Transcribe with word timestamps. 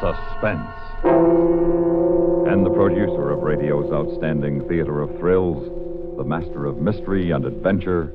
Suspense. 0.00 0.70
And 2.48 2.64
the 2.64 2.70
producer 2.70 3.30
of 3.30 3.42
radio's 3.42 3.92
outstanding 3.92 4.66
theater 4.66 5.02
of 5.02 5.14
thrills, 5.18 5.68
the 6.16 6.24
master 6.24 6.64
of 6.64 6.78
mystery 6.78 7.32
and 7.32 7.44
adventure, 7.44 8.12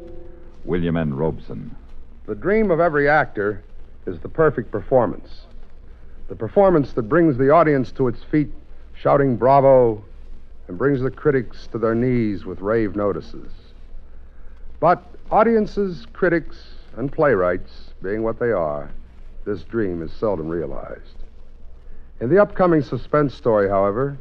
William 0.63 0.97
N. 0.97 1.13
Robson. 1.13 1.75
The 2.25 2.33
dream 2.33 2.71
of 2.71 2.79
every 2.79 3.07
actor 3.07 3.63
is 4.07 4.19
the 4.19 4.29
perfect 4.29 4.71
performance. 4.71 5.41
The 6.27 6.35
performance 6.35 6.93
that 6.93 7.03
brings 7.03 7.37
the 7.37 7.51
audience 7.51 7.91
to 7.93 8.07
its 8.07 8.23
feet 8.23 8.51
shouting 8.95 9.35
bravo 9.35 10.03
and 10.67 10.79
brings 10.79 11.01
the 11.01 11.11
critics 11.11 11.67
to 11.67 11.77
their 11.77 11.93
knees 11.93 12.45
with 12.45 12.61
rave 12.61 12.95
notices. 12.95 13.51
But 14.79 15.03
audiences, 15.29 16.07
critics, 16.13 16.57
and 16.97 17.11
playwrights, 17.11 17.91
being 18.01 18.23
what 18.23 18.39
they 18.39 18.51
are, 18.51 18.89
this 19.45 19.61
dream 19.61 20.01
is 20.01 20.11
seldom 20.11 20.47
realized. 20.47 21.24
In 22.21 22.29
the 22.29 22.41
upcoming 22.41 22.81
suspense 22.81 23.33
story, 23.33 23.67
however, 23.67 24.17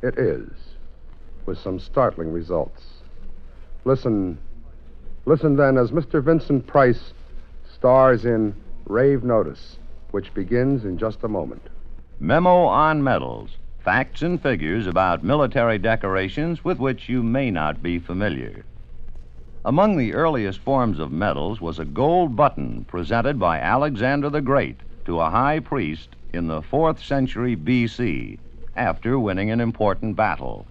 it 0.00 0.16
is, 0.16 0.48
with 1.44 1.58
some 1.58 1.80
startling 1.80 2.32
results. 2.32 2.84
Listen, 3.84 4.38
listen 5.24 5.56
then 5.56 5.76
as 5.76 5.90
Mr. 5.90 6.22
Vincent 6.22 6.66
Price 6.68 7.12
stars 7.74 8.24
in 8.24 8.54
Rave 8.86 9.24
Notice, 9.24 9.78
which 10.12 10.32
begins 10.34 10.84
in 10.84 10.98
just 10.98 11.24
a 11.24 11.28
moment. 11.28 11.62
Memo 12.20 12.64
on 12.66 13.02
Medals 13.02 13.56
Facts 13.80 14.22
and 14.22 14.40
figures 14.40 14.86
about 14.86 15.24
military 15.24 15.78
decorations 15.78 16.64
with 16.64 16.78
which 16.78 17.08
you 17.08 17.24
may 17.24 17.50
not 17.50 17.82
be 17.82 17.98
familiar. 17.98 18.64
Among 19.64 19.96
the 19.96 20.14
earliest 20.14 20.60
forms 20.60 21.00
of 21.00 21.10
medals 21.10 21.60
was 21.60 21.80
a 21.80 21.84
gold 21.84 22.36
button 22.36 22.84
presented 22.84 23.40
by 23.40 23.58
Alexander 23.58 24.30
the 24.30 24.40
Great 24.40 24.76
to 25.06 25.18
a 25.18 25.30
high 25.30 25.58
priest 25.58 26.10
in 26.32 26.46
the 26.46 26.62
4th 26.62 26.98
century 26.98 27.54
BC 27.54 28.38
after 28.74 29.18
winning 29.18 29.50
an 29.50 29.60
important 29.60 30.16
battle. 30.16 30.66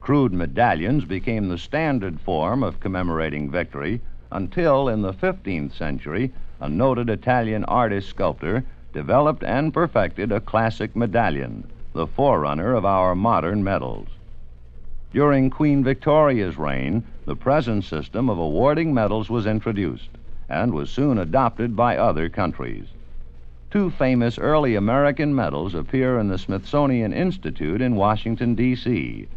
Crude 0.00 0.32
medallions 0.32 1.04
became 1.04 1.48
the 1.48 1.58
standard 1.58 2.20
form 2.20 2.62
of 2.62 2.80
commemorating 2.80 3.50
victory 3.50 4.00
until 4.32 4.88
in 4.88 5.02
the 5.02 5.12
15th 5.12 5.72
century 5.72 6.32
a 6.60 6.68
noted 6.68 7.08
Italian 7.08 7.64
artist 7.64 8.08
sculptor 8.08 8.64
developed 8.92 9.44
and 9.44 9.72
perfected 9.72 10.32
a 10.32 10.40
classic 10.40 10.96
medallion, 10.96 11.64
the 11.92 12.06
forerunner 12.06 12.74
of 12.74 12.84
our 12.84 13.14
modern 13.14 13.62
medals. 13.62 14.08
During 15.12 15.48
Queen 15.48 15.84
Victoria's 15.84 16.58
reign, 16.58 17.04
the 17.24 17.36
present 17.36 17.84
system 17.84 18.28
of 18.28 18.38
awarding 18.38 18.92
medals 18.92 19.30
was 19.30 19.46
introduced 19.46 20.10
and 20.48 20.74
was 20.74 20.90
soon 20.90 21.18
adopted 21.18 21.76
by 21.76 21.96
other 21.96 22.28
countries. 22.28 22.86
Two 23.70 23.90
famous 23.90 24.38
early 24.38 24.76
American 24.76 25.34
medals 25.34 25.74
appear 25.74 26.18
in 26.18 26.28
the 26.28 26.38
Smithsonian 26.38 27.12
Institute 27.12 27.82
in 27.82 27.96
Washington, 27.96 28.54
D.C. 28.54 29.28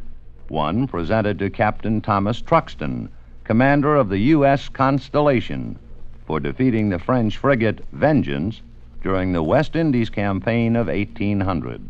One 0.47 0.88
presented 0.88 1.38
to 1.39 1.49
Captain 1.49 1.99
Thomas 1.99 2.41
Truxtun, 2.41 3.09
commander 3.43 3.93
of 3.97 4.07
the 4.07 4.19
U.S. 4.19 4.69
Constellation, 4.69 5.77
for 6.25 6.39
defeating 6.39 6.88
the 6.88 6.97
French 6.97 7.38
frigate 7.38 7.83
Vengeance 7.91 8.61
during 9.03 9.33
the 9.33 9.43
West 9.43 9.75
Indies 9.75 10.09
campaign 10.09 10.77
of 10.77 10.88
1800. 10.88 11.89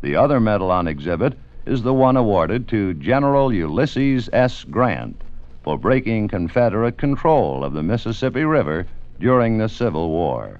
The 0.00 0.16
other 0.16 0.40
medal 0.40 0.72
on 0.72 0.88
exhibit 0.88 1.38
is 1.64 1.82
the 1.82 1.94
one 1.94 2.16
awarded 2.16 2.66
to 2.68 2.94
General 2.94 3.52
Ulysses 3.52 4.28
S. 4.32 4.64
Grant 4.64 5.22
for 5.62 5.78
breaking 5.78 6.26
Confederate 6.26 6.98
control 6.98 7.62
of 7.62 7.72
the 7.72 7.84
Mississippi 7.84 8.42
River 8.42 8.84
during 9.20 9.58
the 9.58 9.68
Civil 9.68 10.08
War. 10.08 10.58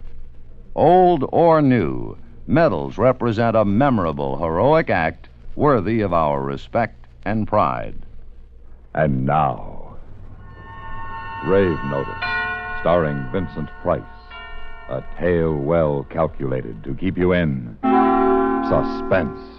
Old 0.77 1.25
or 1.33 1.63
new, 1.63 2.19
medals 2.47 2.99
represent 2.99 3.57
a 3.57 3.65
memorable, 3.65 4.37
heroic 4.37 4.91
act 4.91 5.31
worthy 5.55 6.03
of 6.03 6.13
our 6.13 6.43
respect 6.43 7.07
and 7.25 7.49
pride. 7.49 7.97
And 8.95 9.25
now, 9.25 9.97
Rave 11.47 11.83
Notice, 11.87 12.13
starring 12.83 13.27
Vincent 13.33 13.71
Price. 13.81 14.03
A 14.91 15.03
tale 15.19 15.57
well 15.57 16.07
calculated 16.11 16.85
to 16.85 16.95
keep 16.95 17.17
you 17.17 17.33
in 17.33 17.79
suspense. 18.69 19.56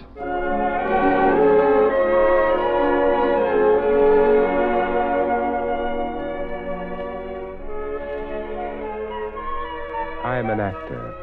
Actor, 10.68 11.14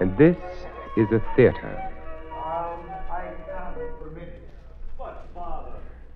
and 0.00 0.16
this 0.16 0.36
is 0.96 1.10
a 1.12 1.22
theater. 1.36 1.86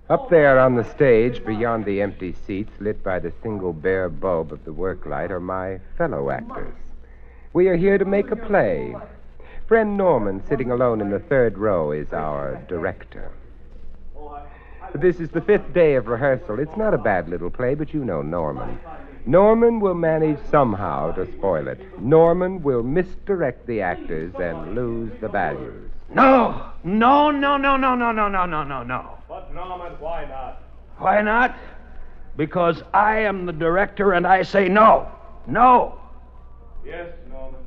Up 0.07 0.29
there 0.29 0.59
on 0.59 0.75
the 0.75 0.83
stage, 0.83 1.43
beyond 1.43 1.85
the 1.85 2.01
empty 2.01 2.35
seats 2.45 2.71
lit 2.79 3.03
by 3.03 3.17
the 3.17 3.33
single 3.41 3.73
bare 3.73 4.09
bulb 4.09 4.51
of 4.51 4.63
the 4.63 4.73
work 4.73 5.05
light, 5.05 5.31
are 5.31 5.39
my 5.39 5.79
fellow 5.97 6.29
actors. 6.29 6.75
We 7.53 7.67
are 7.69 7.75
here 7.75 7.97
to 7.97 8.05
make 8.05 8.29
a 8.29 8.35
play. 8.35 8.95
Friend 9.67 9.97
Norman, 9.97 10.43
sitting 10.47 10.69
alone 10.69 11.01
in 11.01 11.09
the 11.09 11.19
third 11.19 11.57
row, 11.57 11.91
is 11.91 12.13
our 12.13 12.63
director. 12.67 13.31
This 14.93 15.19
is 15.19 15.29
the 15.29 15.41
fifth 15.41 15.73
day 15.73 15.95
of 15.95 16.07
rehearsal. 16.07 16.59
It's 16.59 16.77
not 16.77 16.93
a 16.93 16.99
bad 16.99 17.27
little 17.27 17.49
play, 17.49 17.73
but 17.73 17.93
you 17.93 18.05
know 18.05 18.21
Norman. 18.21 18.79
Norman 19.25 19.79
will 19.79 19.95
manage 19.95 20.39
somehow 20.51 21.11
to 21.13 21.25
spoil 21.37 21.67
it. 21.67 21.79
Norman 22.01 22.61
will 22.61 22.83
misdirect 22.83 23.65
the 23.65 23.81
actors 23.81 24.33
and 24.39 24.75
lose 24.75 25.11
the 25.21 25.27
values. 25.29 25.89
No, 26.13 26.71
no, 26.83 27.31
no, 27.31 27.57
no, 27.57 27.75
no, 27.77 27.95
no, 27.95 28.11
no, 28.11 28.27
no, 28.27 28.45
no, 28.45 28.63
no, 28.63 28.83
no. 28.83 29.17
But, 29.27 29.53
Norman, 29.53 29.93
why 29.99 30.25
not? 30.25 30.61
Why 30.97 31.21
not? 31.21 31.55
Because 32.37 32.83
I 32.93 33.19
am 33.21 33.45
the 33.45 33.53
director 33.53 34.13
and 34.13 34.27
I 34.27 34.43
say 34.43 34.67
no. 34.69 35.09
No. 35.47 35.99
Yes, 36.85 37.09
Norman. 37.29 37.61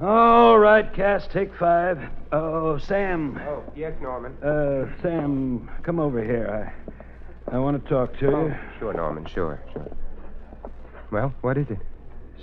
All 0.00 0.58
right, 0.58 0.92
cast, 0.92 1.30
take 1.30 1.54
five. 1.54 2.00
Oh, 2.32 2.78
Sam. 2.78 3.40
Oh, 3.48 3.62
yes, 3.76 3.92
Norman. 4.00 4.32
Uh, 4.42 4.86
Sam, 5.02 5.70
come 5.82 6.00
over 6.00 6.22
here. 6.22 6.72
I, 7.50 7.54
I 7.54 7.58
want 7.58 7.82
to 7.82 7.88
talk 7.88 8.18
to 8.18 8.26
Oh, 8.34 8.46
you. 8.46 8.54
sure, 8.78 8.92
Norman, 8.94 9.26
sure, 9.26 9.60
sure. 9.72 9.88
Well, 11.10 11.32
what 11.40 11.56
is 11.56 11.66
it? 11.70 11.78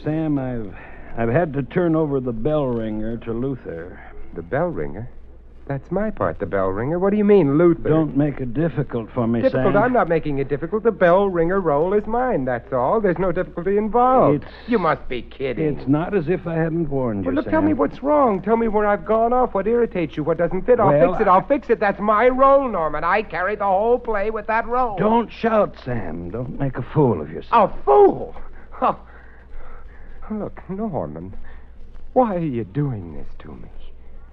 Sam, 0.04 0.38
I've, 0.40 0.74
I've 1.18 1.30
had 1.30 1.54
to 1.54 1.64
turn 1.64 1.96
over 1.96 2.20
the 2.20 2.34
bell 2.34 2.66
ringer 2.66 3.18
to 3.18 3.32
Luther. 3.34 4.00
The 4.34 4.42
bell 4.42 4.68
ringer? 4.68 5.10
That's 5.68 5.90
my 5.92 6.12
part, 6.12 6.38
the 6.38 6.46
bell 6.46 6.68
ringer. 6.68 7.00
What 7.00 7.10
do 7.10 7.18
you 7.18 7.24
mean, 7.24 7.58
Luther? 7.58 7.90
Don't 7.90 8.16
make 8.16 8.40
it 8.40 8.54
difficult 8.54 9.10
for 9.12 9.26
me, 9.26 9.42
difficult. 9.42 9.74
Sam. 9.74 9.82
I'm 9.82 9.94
not 9.94 10.08
making 10.08 10.38
it 10.38 10.48
difficult. 10.48 10.84
The 10.84 10.92
bell 10.92 11.28
ringer 11.28 11.60
role 11.60 11.94
is 11.96 12.06
mine, 12.06 12.46
that's 12.46 12.72
all. 12.72 13.02
There's 13.02 13.18
no 13.18 13.32
difficulty 13.32 13.76
involved. 13.78 14.44
It's- 14.44 14.52
You 14.68 14.78
must 14.78 15.08
be 15.10 15.24
kidding. 15.24 15.80
It's 15.80 15.88
not 15.88 16.14
as 16.14 16.30
if 16.30 16.46
I 16.46 16.54
hadn't 16.54 16.88
warned 16.90 17.24
you, 17.26 17.30
Well, 17.30 17.36
look, 17.38 17.46
Sam. 17.46 17.52
tell 17.52 17.62
me 17.64 17.74
what's 17.74 18.04
wrong. 18.04 18.44
Tell 18.44 18.58
me 18.58 18.68
where 18.68 18.86
I've 18.86 19.06
gone 19.06 19.34
off. 19.34 19.56
What 19.56 19.66
irritates 19.66 20.16
you? 20.16 20.24
What 20.24 20.38
doesn't 20.38 20.68
fit? 20.68 20.80
I'll 20.80 20.90
Well, 20.90 21.14
fix 21.14 21.22
it. 21.22 21.28
I'll 21.28 21.42
fix 21.48 21.70
it. 21.72 21.80
That's 21.80 22.00
my 22.00 22.30
role, 22.30 22.68
Norman. 22.70 23.04
I 23.04 23.24
carry 23.24 23.56
the 23.56 23.66
whole 23.66 23.98
play 23.98 24.30
with 24.30 24.46
that 24.46 24.68
role. 24.68 24.98
Don't 25.00 25.32
shout, 25.32 25.76
Sam. 25.84 26.30
Don't 26.30 26.60
make 26.60 26.78
a 26.78 26.84
fool 26.84 27.22
of 27.22 27.32
yourself. 27.32 27.72
A 27.74 27.84
fool. 27.84 28.36
Oh. 28.82 29.00
Look, 30.32 30.62
Norman, 30.70 31.36
why 32.14 32.36
are 32.36 32.40
you 32.40 32.64
doing 32.64 33.16
this 33.16 33.28
to 33.40 33.50
me? 33.54 33.70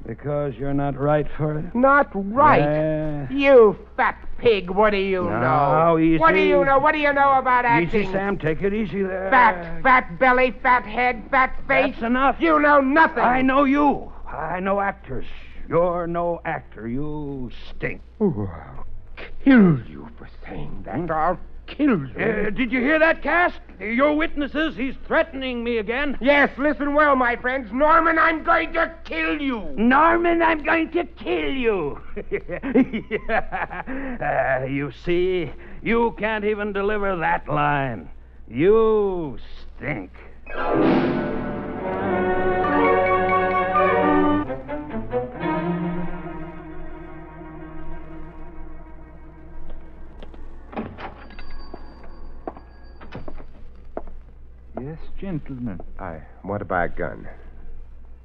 Because 0.07 0.55
you're 0.57 0.75
not 0.75 0.99
right 0.99 1.27
for 1.37 1.59
it? 1.59 1.75
Not 1.75 2.11
right. 2.13 2.59
Yeah. 2.61 3.31
You 3.31 3.79
fat 3.97 4.19
pig, 4.39 4.69
what 4.69 4.91
do 4.91 4.97
you 4.97 5.23
No, 5.25 5.41
know? 5.41 5.99
easy. 5.99 6.19
What 6.19 6.33
do 6.33 6.41
you 6.41 6.65
know? 6.65 6.79
What 6.79 6.93
do 6.93 6.99
you 6.99 7.13
know 7.13 7.35
about 7.35 7.65
acting? 7.65 8.01
Easy, 8.03 8.11
Sam. 8.11 8.37
Take 8.37 8.63
it 8.63 8.75
easy 8.75 9.03
there. 9.03 9.31
Fat, 9.31 9.81
fat 9.83 10.19
belly, 10.19 10.51
fat 10.63 10.85
head, 10.85 11.23
fat 11.31 11.57
face. 11.69 11.93
That's 11.95 12.03
enough. 12.03 12.37
You 12.41 12.59
know 12.59 12.81
nothing. 12.81 13.23
I 13.23 13.43
know 13.43 13.63
you. 13.63 14.13
I 14.27 14.59
know 14.59 14.81
actors. 14.81 15.27
You're 15.69 16.09
no 16.09 16.41
actor. 16.45 16.89
You 16.89 17.51
stink. 17.71 18.01
Oh, 18.21 18.51
I'll 18.53 18.87
kill 19.45 19.79
you 19.89 20.09
for 20.19 20.29
saying 20.45 20.83
that. 20.87 21.11
I'll 21.13 21.39
kill 21.67 22.07
you. 22.07 22.15
Uh, 22.19 22.51
did 22.51 22.73
you 22.73 22.81
hear 22.81 22.99
that, 22.99 23.23
Cast? 23.23 23.61
Your 23.81 24.15
witnesses. 24.15 24.77
He's 24.77 24.95
threatening 25.07 25.65
me 25.65 25.79
again. 25.79 26.17
Yes, 26.21 26.51
listen 26.57 26.95
well, 26.95 27.17
my 27.17 27.37
friends. 27.37 27.73
Norman, 27.73 28.19
I'm 28.19 28.45
going 28.45 28.73
to 28.75 28.95
kill 29.05 29.41
you. 29.41 29.75
Norman, 29.77 30.43
I'm 30.43 30.63
going 30.63 30.91
to 30.93 31.05
kill 31.05 31.51
you. 31.51 32.01
uh, 34.21 34.65
you 34.65 34.93
see, 35.05 35.51
you 35.83 36.15
can't 36.19 36.45
even 36.45 36.73
deliver 36.73 37.17
that 37.17 37.49
line. 37.49 38.09
You 38.49 39.39
stink. 39.79 40.13
Yes, 55.23 55.31
gentlemen. 55.31 55.81
I 56.01 56.21
want 56.45 56.61
to 56.61 56.65
buy 56.65 56.87
a 56.87 56.89
gun. 56.89 57.29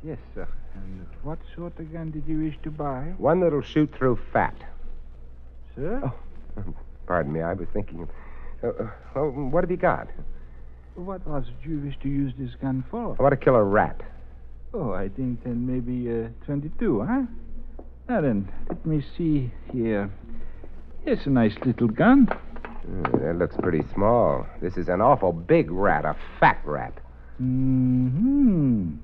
Yes, 0.03 0.17
sir. 0.33 0.47
And 0.73 1.05
what 1.21 1.37
sort 1.55 1.77
of 1.79 1.93
gun 1.93 2.11
did 2.11 2.23
you 2.27 2.39
wish 2.39 2.55
to 2.63 2.71
buy? 2.71 3.13
One 3.17 3.39
that'll 3.39 3.61
shoot 3.61 3.93
through 3.95 4.19
fat. 4.33 4.55
Sir? 5.75 6.01
Oh, 6.03 6.63
pardon 7.07 7.33
me. 7.33 7.41
I 7.41 7.53
was 7.53 7.67
thinking 7.71 8.01
of. 8.01 8.09
Uh, 8.63 8.83
uh, 8.83 8.89
well, 9.15 9.29
what 9.29 9.63
have 9.63 9.69
you 9.69 9.77
got? 9.77 10.07
What 10.95 11.25
was 11.27 11.43
it 11.47 11.69
you 11.69 11.79
wish 11.79 11.99
to 12.01 12.09
use 12.09 12.33
this 12.37 12.55
gun 12.59 12.83
for? 12.89 13.15
I 13.19 13.21
want 13.21 13.33
to 13.33 13.37
kill 13.37 13.55
a 13.55 13.63
rat. 13.63 14.01
Oh, 14.73 14.91
I 14.91 15.09
think 15.09 15.43
then 15.43 15.67
maybe 15.67 16.09
uh, 16.09 16.29
22, 16.45 17.01
huh? 17.01 17.21
Now 18.09 18.21
then, 18.21 18.51
let 18.69 18.83
me 18.85 19.05
see 19.15 19.51
here. 19.71 20.09
It's 21.05 21.27
a 21.27 21.29
nice 21.29 21.55
little 21.63 21.89
gun. 21.89 22.27
Uh, 22.87 23.17
that 23.17 23.37
looks 23.37 23.55
pretty 23.57 23.83
small. 23.93 24.45
This 24.61 24.77
is 24.77 24.87
an 24.87 25.01
awful 25.01 25.33
big 25.33 25.69
rat, 25.71 26.05
a 26.05 26.15
fat 26.39 26.59
rat. 26.63 26.93
Hmm. 27.37 28.95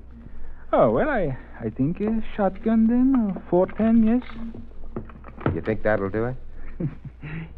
Oh, 0.72 0.90
well, 0.90 1.08
I, 1.08 1.36
I 1.60 1.70
think 1.70 2.00
a 2.00 2.22
shotgun 2.34 2.86
then, 2.88 3.14
or 3.16 3.42
410, 3.50 4.06
yes? 4.06 5.54
You 5.54 5.60
think 5.60 5.82
that'll 5.82 6.10
do 6.10 6.24
it? 6.26 6.36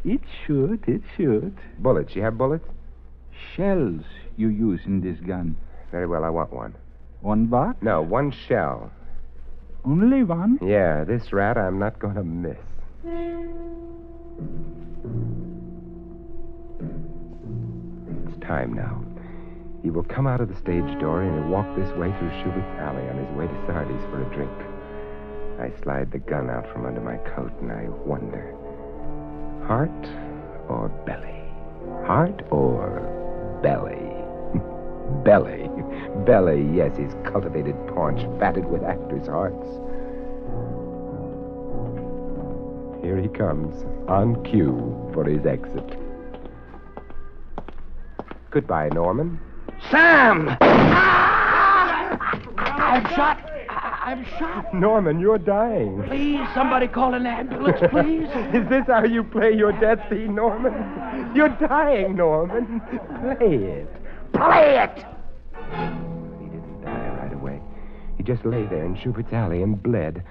It 0.04 0.20
should, 0.46 0.84
it 0.86 1.02
should. 1.16 1.56
Bullets. 1.80 2.14
You 2.14 2.22
have 2.22 2.38
bullets? 2.38 2.68
Shells 3.54 4.04
you 4.36 4.48
use 4.48 4.80
in 4.86 5.00
this 5.00 5.18
gun. 5.26 5.56
Very 5.90 6.06
well, 6.06 6.24
I 6.24 6.28
want 6.28 6.52
one. 6.52 6.74
One 7.20 7.46
box? 7.46 7.78
No, 7.82 8.02
one 8.02 8.30
shell. 8.30 8.92
Only 9.84 10.22
one? 10.22 10.58
Yeah, 10.62 11.02
this 11.02 11.32
rat 11.32 11.58
I'm 11.58 11.78
not 11.80 11.98
going 11.98 12.14
to 12.14 12.22
miss. 12.22 12.58
Time 18.46 18.72
now. 18.72 19.02
He 19.82 19.90
will 19.90 20.04
come 20.04 20.26
out 20.26 20.40
of 20.40 20.48
the 20.48 20.56
stage 20.56 20.98
door 21.00 21.22
and 21.22 21.34
he'll 21.34 21.50
walk 21.50 21.66
this 21.76 21.90
way 21.96 22.14
through 22.18 22.30
Shubert's 22.42 22.78
alley 22.78 23.08
on 23.08 23.18
his 23.18 23.36
way 23.36 23.46
to 23.46 23.66
Sardi's 23.66 24.04
for 24.10 24.22
a 24.22 24.34
drink. 24.34 24.52
I 25.58 25.72
slide 25.82 26.12
the 26.12 26.18
gun 26.18 26.48
out 26.48 26.70
from 26.72 26.86
under 26.86 27.00
my 27.00 27.16
coat 27.34 27.52
and 27.60 27.72
I 27.72 27.88
wonder 28.06 28.54
heart 29.66 29.90
or 30.68 30.88
belly? 31.04 31.42
Heart 32.06 32.42
or 32.50 33.02
belly? 33.62 33.98
belly. 35.24 35.68
Belly, 36.24 36.68
yes, 36.72 36.96
his 36.96 37.14
cultivated 37.24 37.74
paunch 37.88 38.20
fatted 38.38 38.64
with 38.66 38.82
actors' 38.84 39.26
hearts. 39.26 39.66
Here 43.02 43.20
he 43.20 43.28
comes, 43.28 43.84
on 44.08 44.42
cue 44.44 45.10
for 45.12 45.24
his 45.24 45.44
exit. 45.46 46.05
Goodbye, 48.56 48.88
Norman. 48.88 49.38
Sam! 49.90 50.56
Ah! 50.62 52.18
I'm 52.56 53.04
shot. 53.14 53.50
I'm 53.68 54.24
shot. 54.38 54.72
Norman, 54.72 55.20
you're 55.20 55.36
dying. 55.36 56.02
Please, 56.04 56.40
somebody 56.54 56.88
call 56.88 57.12
an 57.12 57.26
ambulance, 57.26 57.78
please. 57.90 58.30
Is 58.54 58.66
this 58.70 58.86
how 58.86 59.04
you 59.04 59.24
play 59.24 59.54
your 59.54 59.72
death 59.72 59.98
scene, 60.08 60.34
Norman? 60.34 60.72
You're 61.36 61.50
dying, 61.50 62.16
Norman. 62.16 62.80
Play 63.20 63.56
it. 63.56 63.88
Play 64.32 64.78
it! 64.78 65.04
He 66.40 66.46
didn't 66.46 66.82
die 66.82 67.08
right 67.10 67.34
away. 67.34 67.60
He 68.16 68.22
just 68.22 68.46
lay 68.46 68.64
there 68.64 68.86
in 68.86 68.96
Shubert's 68.96 69.34
alley 69.34 69.62
and 69.62 69.82
bled. 69.82 70.22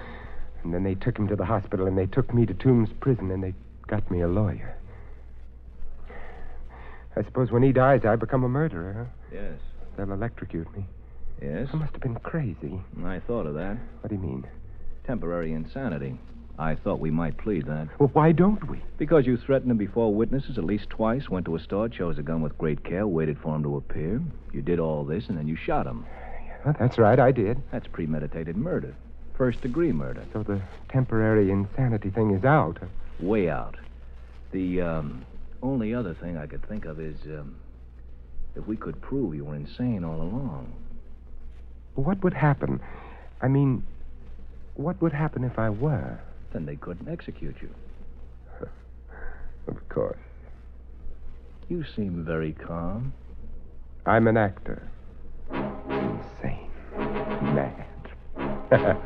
And 0.63 0.73
then 0.73 0.81
they 0.83 0.95
took 0.95 1.15
him 1.15 1.27
to 1.27 1.35
the 1.35 1.45
hospital 1.45 1.85
and 1.85 1.95
they 1.95 2.07
took 2.07 2.33
me 2.33 2.47
to 2.47 2.55
Tombs 2.55 2.89
prison 3.01 3.29
and 3.29 3.43
they 3.43 3.53
got 3.85 4.09
me 4.09 4.21
a 4.21 4.27
lawyer. 4.27 4.75
I 7.15 7.23
suppose 7.23 7.51
when 7.51 7.63
he 7.63 7.71
dies, 7.71 8.05
I 8.05 8.15
become 8.15 8.43
a 8.43 8.49
murderer, 8.49 8.93
huh? 8.93 9.27
Yes. 9.33 9.59
They'll 9.95 10.11
electrocute 10.11 10.75
me. 10.75 10.85
Yes. 11.41 11.69
I 11.73 11.77
must 11.77 11.93
have 11.93 12.01
been 12.01 12.15
crazy. 12.15 12.79
I 13.03 13.19
thought 13.19 13.45
of 13.45 13.55
that. 13.55 13.77
What 14.01 14.09
do 14.09 14.15
you 14.15 14.21
mean? 14.21 14.45
Temporary 15.05 15.53
insanity. 15.53 16.17
I 16.57 16.75
thought 16.75 16.99
we 16.99 17.11
might 17.11 17.37
plead 17.37 17.65
that. 17.65 17.89
Well, 17.99 18.09
why 18.13 18.31
don't 18.31 18.69
we? 18.69 18.81
Because 18.97 19.25
you 19.25 19.35
threatened 19.35 19.71
him 19.71 19.77
before 19.77 20.13
witnesses 20.13 20.57
at 20.57 20.63
least 20.63 20.89
twice, 20.89 21.29
went 21.29 21.45
to 21.45 21.55
a 21.55 21.59
store, 21.59 21.89
chose 21.89 22.17
a 22.17 22.23
gun 22.23 22.41
with 22.41 22.57
great 22.57 22.83
care, 22.83 23.05
waited 23.05 23.37
for 23.39 23.55
him 23.55 23.63
to 23.63 23.75
appear. 23.75 24.21
You 24.53 24.61
did 24.61 24.79
all 24.79 25.03
this, 25.03 25.27
and 25.27 25.37
then 25.37 25.47
you 25.47 25.57
shot 25.57 25.85
him. 25.85 26.05
That's 26.79 26.97
right, 26.97 27.19
I 27.19 27.31
did. 27.31 27.61
That's 27.71 27.87
premeditated 27.87 28.55
murder. 28.55 28.95
First 29.37 29.61
degree 29.61 29.91
murder. 29.91 30.23
So 30.31 30.43
the 30.43 30.61
temporary 30.89 31.51
insanity 31.51 32.09
thing 32.09 32.31
is 32.31 32.45
out. 32.45 32.79
Way 33.19 33.49
out. 33.49 33.75
The 34.51 34.81
um, 34.81 35.25
only 35.65 35.93
other 35.93 36.13
thing 36.13 36.37
I 36.37 36.45
could 36.45 36.65
think 36.67 36.85
of 36.85 36.99
is 36.99 37.17
um, 37.25 37.55
if 38.55 38.65
we 38.67 38.77
could 38.77 39.01
prove 39.01 39.35
you 39.35 39.45
were 39.45 39.55
insane 39.55 40.03
all 40.03 40.21
along. 40.21 40.71
What 41.95 42.23
would 42.23 42.33
happen? 42.33 42.79
I 43.41 43.47
mean, 43.47 43.83
what 44.75 45.01
would 45.01 45.13
happen 45.13 45.43
if 45.43 45.57
I 45.57 45.69
were? 45.69 46.19
Then 46.53 46.65
they 46.65 46.75
couldn't 46.75 47.09
execute 47.09 47.55
you. 47.61 47.69
Of 49.67 49.89
course. 49.89 50.19
You 51.69 51.83
seem 51.95 52.23
very 52.23 52.53
calm. 52.53 53.13
I'm 54.05 54.27
an 54.27 54.37
actor. 54.37 54.87
Insane. 55.51 56.69
Mad. 57.41 57.85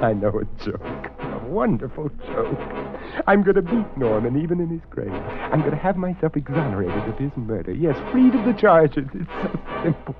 I 0.00 0.12
know 0.12 0.40
a 0.40 0.64
joke. 0.64 1.10
A 1.18 1.40
wonderful 1.48 2.08
joke. 2.24 2.85
I'm 3.26 3.42
going 3.42 3.56
to 3.56 3.62
beat 3.62 3.96
Norman 3.96 4.40
even 4.42 4.60
in 4.60 4.68
his 4.68 4.82
grave. 4.90 5.12
I'm 5.12 5.60
going 5.60 5.72
to 5.72 5.76
have 5.76 5.96
myself 5.96 6.36
exonerated 6.36 7.08
of 7.08 7.18
his 7.18 7.32
murder. 7.36 7.72
Yes, 7.72 7.96
freed 8.12 8.34
of 8.34 8.44
the 8.44 8.52
charges. 8.52 9.08
It's 9.14 9.30
so 9.42 9.60
simple. 9.82 10.16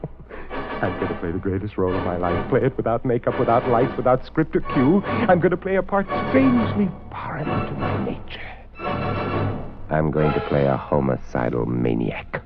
I'm 0.50 0.94
going 1.00 1.08
to 1.08 1.18
play 1.20 1.32
the 1.32 1.38
greatest 1.38 1.78
role 1.78 1.96
of 1.96 2.04
my 2.04 2.16
life. 2.16 2.48
Play 2.50 2.60
it 2.64 2.76
without 2.76 3.04
makeup, 3.04 3.38
without 3.38 3.66
lights, 3.68 3.96
without 3.96 4.26
script 4.26 4.54
or 4.56 4.60
cue. 4.60 5.02
I'm 5.04 5.40
going 5.40 5.50
to 5.50 5.56
play 5.56 5.76
a 5.76 5.82
part 5.82 6.06
strangely 6.28 6.90
foreign 7.10 7.46
to 7.46 7.72
my 7.72 8.04
nature. 8.04 8.40
I'm 9.88 10.10
going 10.10 10.32
to 10.34 10.40
play 10.48 10.66
a 10.66 10.76
homicidal 10.76 11.64
maniac. 11.66 12.42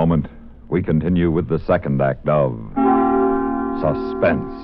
Moment, 0.00 0.24
we 0.70 0.82
continue 0.82 1.30
with 1.30 1.46
the 1.46 1.58
second 1.58 2.00
act 2.00 2.26
of 2.26 2.58
Suspense. 3.82 4.54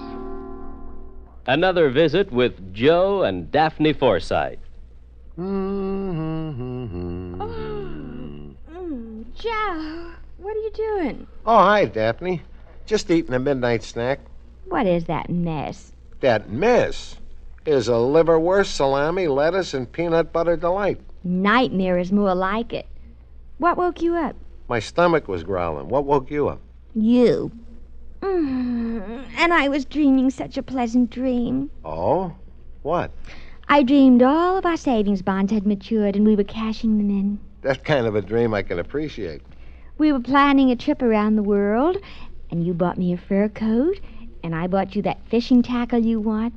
Another 1.46 1.90
visit 1.90 2.32
with 2.32 2.72
Joe 2.72 3.22
and 3.22 3.52
Daphne 3.52 3.93
Forsythe. 3.93 4.60
Mm, 5.38 7.36
Joe, 9.34 10.12
what 10.38 10.56
are 10.56 10.60
you 10.60 10.70
doing? 10.74 11.26
Oh, 11.44 11.58
hi, 11.58 11.84
Daphne. 11.84 12.40
Just 12.86 13.10
eating 13.10 13.34
a 13.34 13.38
midnight 13.38 13.82
snack. 13.82 14.20
What 14.64 14.86
is 14.86 15.05
that 15.05 15.28
mess? 15.28 15.93
That 16.20 16.48
mess 16.48 17.16
is 17.66 17.88
a 17.88 18.00
liverwurst, 18.16 18.69
salami, 18.69 19.28
lettuce, 19.28 19.74
and 19.74 19.93
peanut 19.93 20.32
butter 20.32 20.56
delight. 20.56 20.98
Nightmare 21.24 21.98
is 21.98 22.10
more 22.10 22.34
like 22.34 22.72
it. 22.72 22.86
What 23.58 23.76
woke 23.76 24.00
you 24.00 24.14
up? 24.14 24.34
My 24.69 24.81
stomach 24.81 25.29
was 25.29 25.44
growling. 25.44 25.89
What 25.89 26.05
woke 26.05 26.29
you 26.31 26.49
up? 26.49 26.61
You. 26.94 27.53
Mm, 28.20 29.25
and 29.37 29.55
I 29.55 29.69
was 29.69 29.85
dreaming 29.85 30.31
such 30.31 30.56
a 30.56 30.63
pleasant 30.63 31.11
dream. 31.11 31.70
Oh? 31.85 32.35
What? 32.82 33.13
I 33.69 33.85
dreamed 33.85 34.23
all 34.23 34.58
of 34.58 34.67
our 34.67 34.77
savings 34.77 35.23
bonds 35.23 35.53
had 35.53 35.67
matured 35.67 36.17
and 36.17 36.27
we 36.27 36.35
were 36.35 36.44
cashing 36.44 36.99
them 36.99 37.11
in. 37.11 37.39
That 37.63 37.85
kind 37.85 38.06
of 38.06 38.17
a 38.17 38.23
dream 38.23 38.55
I 38.55 38.63
can 38.63 38.81
appreciate. 38.81 39.43
We 39.99 40.13
were 40.13 40.20
planning 40.20 40.70
a 40.70 40.77
trip 40.77 41.01
around 41.01 41.37
the 41.37 41.43
world, 41.43 41.96
and 42.51 42.67
you 42.67 42.75
bought 42.75 42.99
me 42.99 43.13
a 43.13 43.17
fur 43.17 43.49
coat, 43.49 43.99
and 44.43 44.55
I 44.55 44.67
bought 44.67 44.94
you 44.94 45.03
that 45.03 45.27
fishing 45.29 45.63
tackle 45.63 46.05
you 46.05 46.20
want. 46.20 46.55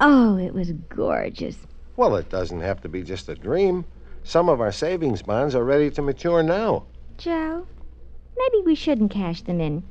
Oh, 0.00 0.36
it 0.36 0.52
was 0.52 0.72
gorgeous. 0.88 1.58
Well, 1.96 2.16
it 2.16 2.28
doesn't 2.28 2.60
have 2.60 2.80
to 2.80 2.88
be 2.88 3.02
just 3.02 3.28
a 3.28 3.34
dream. 3.34 3.84
Some 4.24 4.48
of 4.48 4.60
our 4.60 4.72
savings 4.72 5.22
bonds 5.22 5.54
are 5.54 5.64
ready 5.64 5.90
to 5.90 6.02
mature 6.02 6.42
now. 6.42 6.86
Joe, 7.18 7.66
maybe 8.36 8.62
we 8.64 8.74
shouldn't 8.74 9.10
cash 9.10 9.42
them 9.42 9.60
in. 9.60 9.82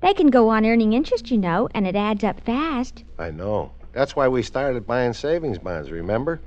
They 0.00 0.14
can 0.14 0.28
go 0.28 0.48
on 0.48 0.66
earning 0.66 0.92
interest, 0.92 1.30
you 1.30 1.38
know, 1.38 1.68
and 1.74 1.86
it 1.86 1.94
adds 1.94 2.24
up 2.24 2.40
fast. 2.40 3.04
I 3.18 3.30
know. 3.30 3.72
That's 3.92 4.16
why 4.16 4.26
we 4.28 4.42
started 4.42 4.86
buying 4.86 5.12
savings 5.12 5.58
bonds, 5.58 5.90
remember? 5.90 6.40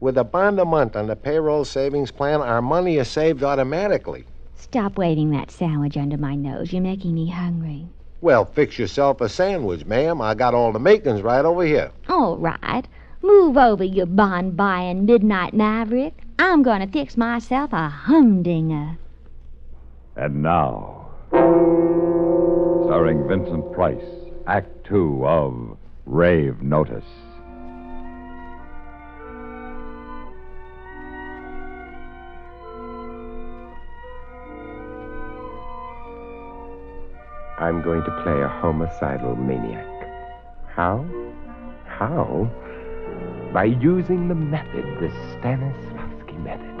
With 0.00 0.16
a 0.16 0.24
bond 0.24 0.58
a 0.58 0.64
month 0.64 0.96
on 0.96 1.06
the 1.06 1.16
payroll 1.16 1.64
savings 1.64 2.10
plan, 2.10 2.40
our 2.40 2.62
money 2.62 2.96
is 2.96 3.08
saved 3.08 3.42
automatically. 3.42 4.24
Stop 4.54 4.96
waving 4.96 5.30
that 5.30 5.50
sandwich 5.50 5.96
under 5.96 6.16
my 6.16 6.34
nose. 6.34 6.72
You're 6.72 6.82
making 6.82 7.14
me 7.14 7.28
hungry. 7.28 7.86
Well, 8.20 8.46
fix 8.46 8.78
yourself 8.78 9.20
a 9.20 9.28
sandwich, 9.28 9.84
ma'am. 9.84 10.20
I 10.22 10.34
got 10.34 10.54
all 10.54 10.72
the 10.72 10.78
makings 10.78 11.20
right 11.20 11.44
over 11.44 11.64
here. 11.64 11.90
All 12.08 12.38
right. 12.38 12.86
Move 13.22 13.56
over, 13.56 13.84
you 13.84 14.06
bond 14.06 14.56
buying 14.56 15.04
midnight 15.04 15.52
maverick. 15.52 16.22
I'm 16.38 16.62
going 16.62 16.80
to 16.80 16.86
fix 16.86 17.16
myself 17.16 17.72
a 17.72 17.88
humdinger. 17.88 18.98
And 20.16 20.42
now, 20.42 21.10
starring 22.84 23.26
Vincent 23.26 23.72
Price, 23.72 23.98
Act 24.46 24.68
Two 24.84 25.26
of 25.26 25.76
Rave 26.06 26.62
Notice. 26.62 27.04
I'm 37.58 37.82
going 37.82 38.04
to 38.04 38.22
play 38.22 38.40
a 38.40 38.48
homicidal 38.48 39.34
maniac. 39.34 39.84
How? 40.68 41.04
How? 41.86 42.48
By 43.52 43.64
using 43.64 44.28
the 44.28 44.36
method, 44.36 44.84
the 45.00 45.08
Stanislavski 45.08 46.38
method. 46.44 46.73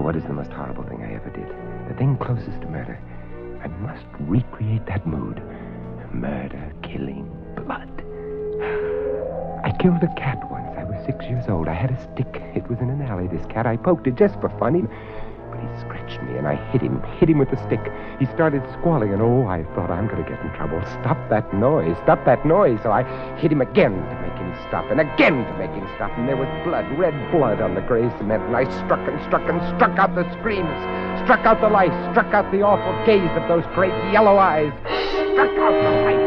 What 0.00 0.16
is 0.16 0.24
the 0.24 0.32
most 0.32 0.50
horrible 0.50 0.82
thing 0.84 1.04
I 1.04 1.12
ever 1.14 1.28
did? 1.28 1.46
The 1.88 1.94
thing 1.94 2.16
closest 2.16 2.62
to 2.62 2.66
murder. 2.66 2.98
I 3.62 3.68
must 3.84 4.06
recreate 4.18 4.86
that 4.86 5.06
mood. 5.06 5.42
Murder, 6.10 6.72
killing, 6.82 7.30
blood. 7.54 7.86
I 9.62 9.70
killed 9.78 10.02
a 10.02 10.12
cat 10.16 10.50
once. 10.50 10.74
I 10.78 10.84
was 10.84 11.04
six 11.04 11.26
years 11.26 11.44
old. 11.48 11.68
I 11.68 11.74
had 11.74 11.90
a 11.90 12.00
stick. 12.00 12.42
It 12.56 12.66
was 12.68 12.80
in 12.80 12.88
an 12.88 13.02
alley, 13.02 13.28
this 13.28 13.44
cat. 13.46 13.66
I 13.66 13.76
poked 13.76 14.06
it 14.06 14.16
just 14.16 14.40
for 14.40 14.48
fun. 14.58 14.88
Scratched 15.80 16.22
me, 16.22 16.36
and 16.36 16.46
I 16.46 16.56
hit 16.70 16.82
him, 16.82 17.02
hit 17.18 17.30
him 17.30 17.38
with 17.38 17.50
the 17.50 17.56
stick. 17.66 17.80
He 18.18 18.26
started 18.26 18.62
squalling, 18.78 19.12
and 19.12 19.22
oh, 19.22 19.46
I 19.46 19.64
thought 19.74 19.90
I'm 19.90 20.06
going 20.06 20.22
to 20.22 20.28
get 20.28 20.40
in 20.40 20.52
trouble. 20.52 20.80
Stop 21.00 21.16
that 21.30 21.54
noise. 21.54 21.96
Stop 22.02 22.24
that 22.26 22.44
noise. 22.44 22.78
So 22.82 22.92
I 22.92 23.02
hit 23.36 23.50
him 23.50 23.60
again 23.60 23.92
to 23.92 24.14
make 24.20 24.36
him 24.36 24.52
stop, 24.68 24.84
and 24.90 25.00
again 25.00 25.44
to 25.44 25.54
make 25.56 25.70
him 25.70 25.88
stop. 25.96 26.10
And 26.18 26.28
there 26.28 26.36
was 26.36 26.48
blood, 26.64 26.86
red 26.98 27.14
blood 27.32 27.60
on 27.60 27.74
the 27.74 27.80
gray 27.80 28.08
cement. 28.18 28.42
And 28.44 28.56
I 28.56 28.64
struck 28.84 29.00
and 29.08 29.20
struck 29.24 29.48
and 29.48 29.60
struck 29.76 29.98
out 29.98 30.14
the 30.14 30.24
screams, 30.38 30.68
struck 31.24 31.46
out 31.46 31.60
the 31.60 31.68
lights, 31.70 31.96
struck 32.12 32.34
out 32.34 32.50
the 32.52 32.62
awful 32.62 32.92
gaze 33.06 33.30
of 33.40 33.48
those 33.48 33.64
great 33.74 33.94
yellow 34.12 34.36
eyes, 34.36 34.72
struck 35.32 35.54
out 35.58 35.72
the 35.72 35.92
light, 36.04 36.24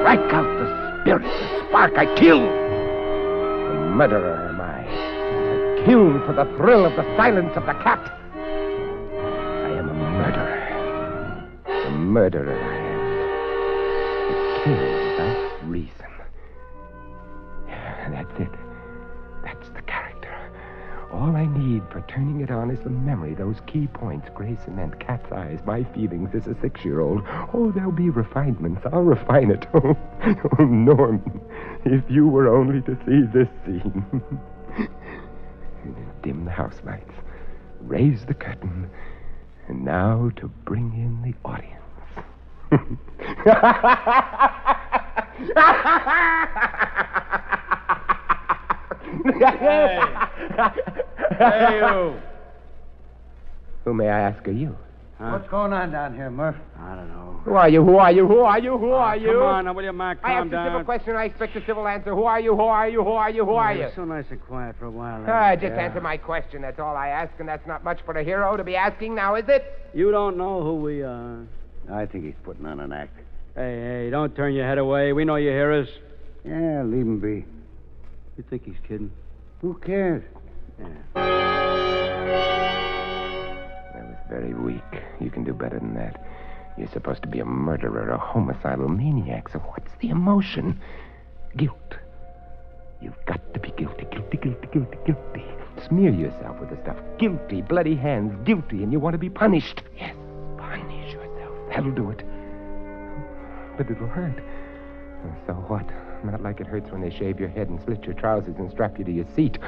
strike 0.00 0.32
out 0.32 0.48
the 0.58 1.00
spirit, 1.02 1.24
the 1.24 1.68
spark. 1.68 1.98
I 1.98 2.06
killed. 2.16 2.48
The 2.48 3.96
murderer 3.96 4.48
am. 4.48 4.60
I 4.60 5.84
killed 5.84 6.24
for 6.24 6.32
the 6.32 6.44
thrill 6.56 6.84
of 6.84 6.96
the 6.96 7.04
silence 7.16 7.56
of 7.56 7.66
the 7.66 7.74
cat. 7.84 8.19
Murderer 12.10 12.58
I 12.58 12.76
am. 12.76 13.00
I 14.30 14.64
kill 14.64 15.10
without 15.10 15.68
reason. 15.70 16.10
That's 18.10 18.40
it. 18.40 18.50
That's 19.44 19.68
the 19.70 19.82
character. 19.82 20.34
All 21.12 21.36
I 21.36 21.46
need 21.46 21.82
for 21.90 22.04
turning 22.08 22.40
it 22.40 22.50
on 22.50 22.70
is 22.70 22.80
the 22.80 22.90
memory, 22.90 23.34
those 23.34 23.60
key 23.66 23.86
points, 23.86 24.28
gray 24.34 24.56
cement, 24.64 24.98
cat's 24.98 25.30
eyes, 25.32 25.60
my 25.64 25.84
feelings 25.94 26.30
as 26.34 26.48
a 26.48 26.60
six-year-old. 26.60 27.22
Oh, 27.54 27.70
there'll 27.72 27.92
be 27.92 28.10
refinements. 28.10 28.82
I'll 28.92 29.02
refine 29.02 29.50
it. 29.50 29.66
Oh, 29.74 29.96
oh 30.58 30.64
Norman, 30.64 31.40
if 31.84 32.04
you 32.10 32.26
were 32.28 32.54
only 32.54 32.82
to 32.82 32.94
see 33.06 33.22
this 33.32 33.48
scene. 33.64 34.04
Dim 36.22 36.44
the 36.44 36.50
house 36.50 36.78
lights, 36.84 37.14
raise 37.80 38.26
the 38.26 38.34
curtain, 38.34 38.90
and 39.68 39.82
now 39.84 40.30
to 40.36 40.48
bring 40.66 40.92
in 40.92 41.22
the 41.22 41.34
audience. 41.48 41.79
Hey. 42.70 42.78
Hey, 51.38 51.78
you. 51.80 52.20
Who 53.84 53.94
may 53.94 54.08
I 54.08 54.20
ask 54.20 54.46
are 54.46 54.52
you? 54.52 54.76
What's 55.18 55.48
going 55.48 55.72
on 55.72 55.90
down 55.90 56.14
here, 56.14 56.30
Murph? 56.30 56.54
I 56.78 56.94
don't 56.94 57.08
know. 57.08 57.40
Who 57.44 57.54
are 57.54 57.68
you? 57.68 57.84
Who 57.84 57.96
are 57.96 58.12
you? 58.12 58.26
Who 58.26 58.40
are 58.40 58.58
you? 58.58 58.78
Who 58.78 58.92
are 58.92 59.16
you? 59.16 59.32
Come 59.32 59.42
on, 59.42 59.64
now, 59.64 59.72
will 59.74 59.84
you, 59.84 59.92
Mark? 59.92 60.18
I 60.22 60.34
Calm 60.34 60.48
ask 60.48 60.56
a 60.56 60.66
civil 60.66 60.84
question. 60.84 61.16
I 61.16 61.24
expect 61.24 61.56
a 61.56 61.66
civil 61.66 61.88
answer. 61.88 62.14
Who 62.14 62.24
are 62.24 62.40
you? 62.40 62.54
Who 62.54 62.62
are 62.62 62.88
you? 62.88 63.02
Who 63.02 63.10
are 63.10 63.30
you? 63.30 63.44
Who 63.44 63.52
are 63.52 63.74
you? 63.74 63.80
You're 63.80 63.92
so 63.94 64.04
nice 64.04 64.26
and 64.30 64.40
quiet 64.40 64.76
for 64.78 64.86
a 64.86 64.90
while. 64.90 65.24
Ah, 65.26 65.50
ain't 65.50 65.60
just 65.60 65.74
you? 65.74 65.78
answer 65.78 66.00
my 66.00 66.16
question. 66.16 66.62
That's 66.62 66.78
all 66.78 66.96
I 66.96 67.08
ask, 67.08 67.32
and 67.38 67.48
that's 67.48 67.66
not 67.66 67.82
much 67.84 68.00
for 68.04 68.16
a 68.16 68.22
hero 68.24 68.56
to 68.56 68.64
be 68.64 68.76
asking 68.76 69.14
now, 69.14 69.34
is 69.34 69.48
it? 69.48 69.64
You 69.92 70.10
don't 70.10 70.36
know 70.38 70.62
who 70.62 70.76
we 70.76 71.02
are. 71.02 71.46
I 71.92 72.06
think 72.06 72.24
he's 72.24 72.34
putting 72.44 72.66
on 72.66 72.80
an 72.80 72.92
act. 72.92 73.16
Hey, 73.54 74.04
hey, 74.04 74.10
don't 74.10 74.34
turn 74.36 74.54
your 74.54 74.66
head 74.66 74.78
away. 74.78 75.12
We 75.12 75.24
know 75.24 75.36
you 75.36 75.50
hear 75.50 75.72
us. 75.72 75.88
Yeah, 76.44 76.82
leave 76.84 77.02
him 77.02 77.18
be. 77.18 77.44
You 78.36 78.44
think 78.48 78.64
he's 78.64 78.78
kidding? 78.86 79.10
Who 79.60 79.74
cares? 79.74 80.22
That 81.14 81.24
was 83.94 84.16
very 84.28 84.54
weak. 84.54 85.02
You 85.20 85.30
can 85.30 85.44
do 85.44 85.52
better 85.52 85.78
than 85.78 85.94
that. 85.94 86.24
You're 86.78 86.88
supposed 86.88 87.22
to 87.22 87.28
be 87.28 87.40
a 87.40 87.44
murderer, 87.44 88.08
a 88.10 88.18
homicidal 88.18 88.88
maniac, 88.88 89.48
so 89.50 89.58
what's 89.58 89.90
the 90.00 90.08
emotion? 90.08 90.80
Guilt. 91.56 91.96
You've 93.02 93.22
got 93.26 93.52
to 93.52 93.60
be 93.60 93.70
guilty, 93.72 94.06
guilty, 94.10 94.38
guilty, 94.38 94.68
guilty, 94.72 94.98
guilty. 95.04 95.44
Smear 95.88 96.12
yourself 96.12 96.60
with 96.60 96.70
the 96.70 96.76
stuff. 96.82 96.96
Guilty, 97.18 97.62
bloody 97.62 97.96
hands, 97.96 98.32
guilty, 98.46 98.82
and 98.82 98.92
you 98.92 99.00
want 99.00 99.14
to 99.14 99.18
be 99.18 99.30
punished. 99.30 99.82
Yes, 99.98 100.14
punish 100.14 100.18
yourself. 100.18 100.19
That'll 101.70 101.92
do 101.92 102.10
it. 102.10 102.22
But 103.76 103.90
it'll 103.90 104.06
hurt. 104.06 104.42
So 105.46 105.54
what? 105.54 105.86
Not 106.24 106.42
like 106.42 106.60
it 106.60 106.66
hurts 106.66 106.90
when 106.90 107.00
they 107.00 107.10
shave 107.10 107.40
your 107.40 107.48
head 107.48 107.68
and 107.68 107.80
slit 107.82 108.04
your 108.04 108.14
trousers 108.14 108.56
and 108.58 108.70
strap 108.70 108.98
you 108.98 109.04
to 109.04 109.12
your 109.12 109.26
seat. 109.34 109.58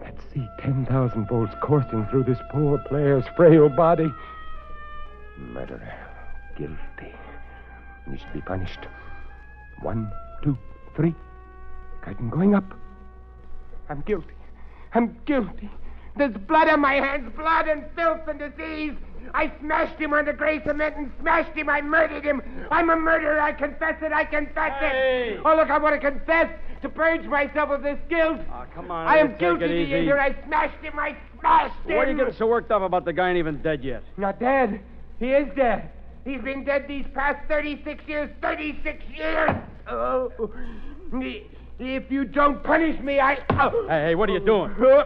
That 0.00 0.16
seat, 0.32 0.48
10,000 0.60 1.28
volts 1.28 1.54
coursing 1.62 2.06
through 2.10 2.24
this 2.24 2.38
poor 2.50 2.78
player's 2.88 3.24
frail 3.36 3.68
body. 3.68 4.12
Murderer. 5.36 5.94
Guilty. 6.56 7.14
You 8.10 8.16
should 8.18 8.32
be 8.32 8.40
punished. 8.40 8.80
One, 9.82 10.10
two, 10.42 10.56
three. 10.96 11.14
Curtain 12.02 12.30
going 12.30 12.54
up. 12.54 12.64
I'm 13.88 14.00
guilty. 14.02 14.34
I'm 14.94 15.16
guilty. 15.26 15.70
There's 16.16 16.36
blood 16.36 16.68
on 16.68 16.80
my 16.80 16.94
hands, 16.94 17.32
blood 17.36 17.68
and 17.68 17.84
filth 17.94 18.26
and 18.26 18.38
disease. 18.38 18.96
I 19.34 19.52
smashed 19.60 19.98
him 19.98 20.12
on 20.14 20.24
the 20.24 20.32
gray 20.32 20.62
cement 20.64 20.96
and 20.96 21.12
smashed 21.20 21.56
him. 21.56 21.68
I 21.68 21.80
murdered 21.80 22.24
him. 22.24 22.42
I'm 22.70 22.90
a 22.90 22.96
murderer. 22.96 23.40
I 23.40 23.52
confess 23.52 23.96
it. 24.02 24.12
I 24.12 24.24
confess 24.24 24.72
it. 24.80 25.40
Oh, 25.44 25.56
look, 25.56 25.70
I 25.70 25.78
want 25.78 26.00
to 26.00 26.10
confess 26.10 26.50
to 26.82 26.88
purge 26.88 27.24
myself 27.24 27.70
of 27.70 27.82
this 27.82 27.98
guilt. 28.08 28.40
Oh, 28.52 28.64
come 28.74 28.90
on. 28.90 29.06
I 29.06 29.16
am 29.18 29.36
guilty. 29.36 29.64
it 29.64 29.68
Do 29.68 29.74
you 29.74 29.80
easy. 29.86 30.04
hear? 30.04 30.18
I 30.18 30.34
smashed 30.46 30.82
him. 30.82 30.98
I 30.98 31.16
smashed 31.38 31.74
him. 31.86 31.96
What 31.96 32.08
are 32.08 32.10
you 32.10 32.16
getting 32.16 32.34
so 32.34 32.46
worked 32.46 32.70
up 32.70 32.82
about 32.82 33.04
the 33.04 33.12
guy 33.12 33.28
ain't 33.30 33.38
even 33.38 33.60
dead 33.62 33.82
yet? 33.84 34.02
Not 34.16 34.38
dead. 34.40 34.80
He 35.18 35.30
is 35.30 35.48
dead. 35.56 35.90
He's 36.24 36.40
been 36.42 36.64
dead 36.64 36.86
these 36.86 37.06
past 37.14 37.46
36 37.48 38.04
years. 38.06 38.30
36 38.42 39.02
years. 39.16 39.50
Oh. 39.88 40.32
If 41.80 42.10
you 42.10 42.24
don't 42.24 42.62
punish 42.62 43.00
me, 43.00 43.20
I. 43.20 43.38
Oh. 43.50 43.86
Hey, 43.88 44.06
hey, 44.08 44.14
what 44.14 44.28
are 44.28 44.32
you 44.32 44.40
doing? 44.40 44.74
Oh. 44.78 45.04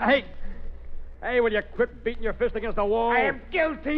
hey. 0.00 0.24
Hey, 1.22 1.40
will 1.40 1.52
you 1.52 1.62
quit 1.74 2.04
beating 2.04 2.22
your 2.22 2.34
fist 2.34 2.54
against 2.54 2.76
the 2.76 2.84
wall? 2.84 3.10
I 3.10 3.20
am 3.20 3.40
guilty. 3.50 3.96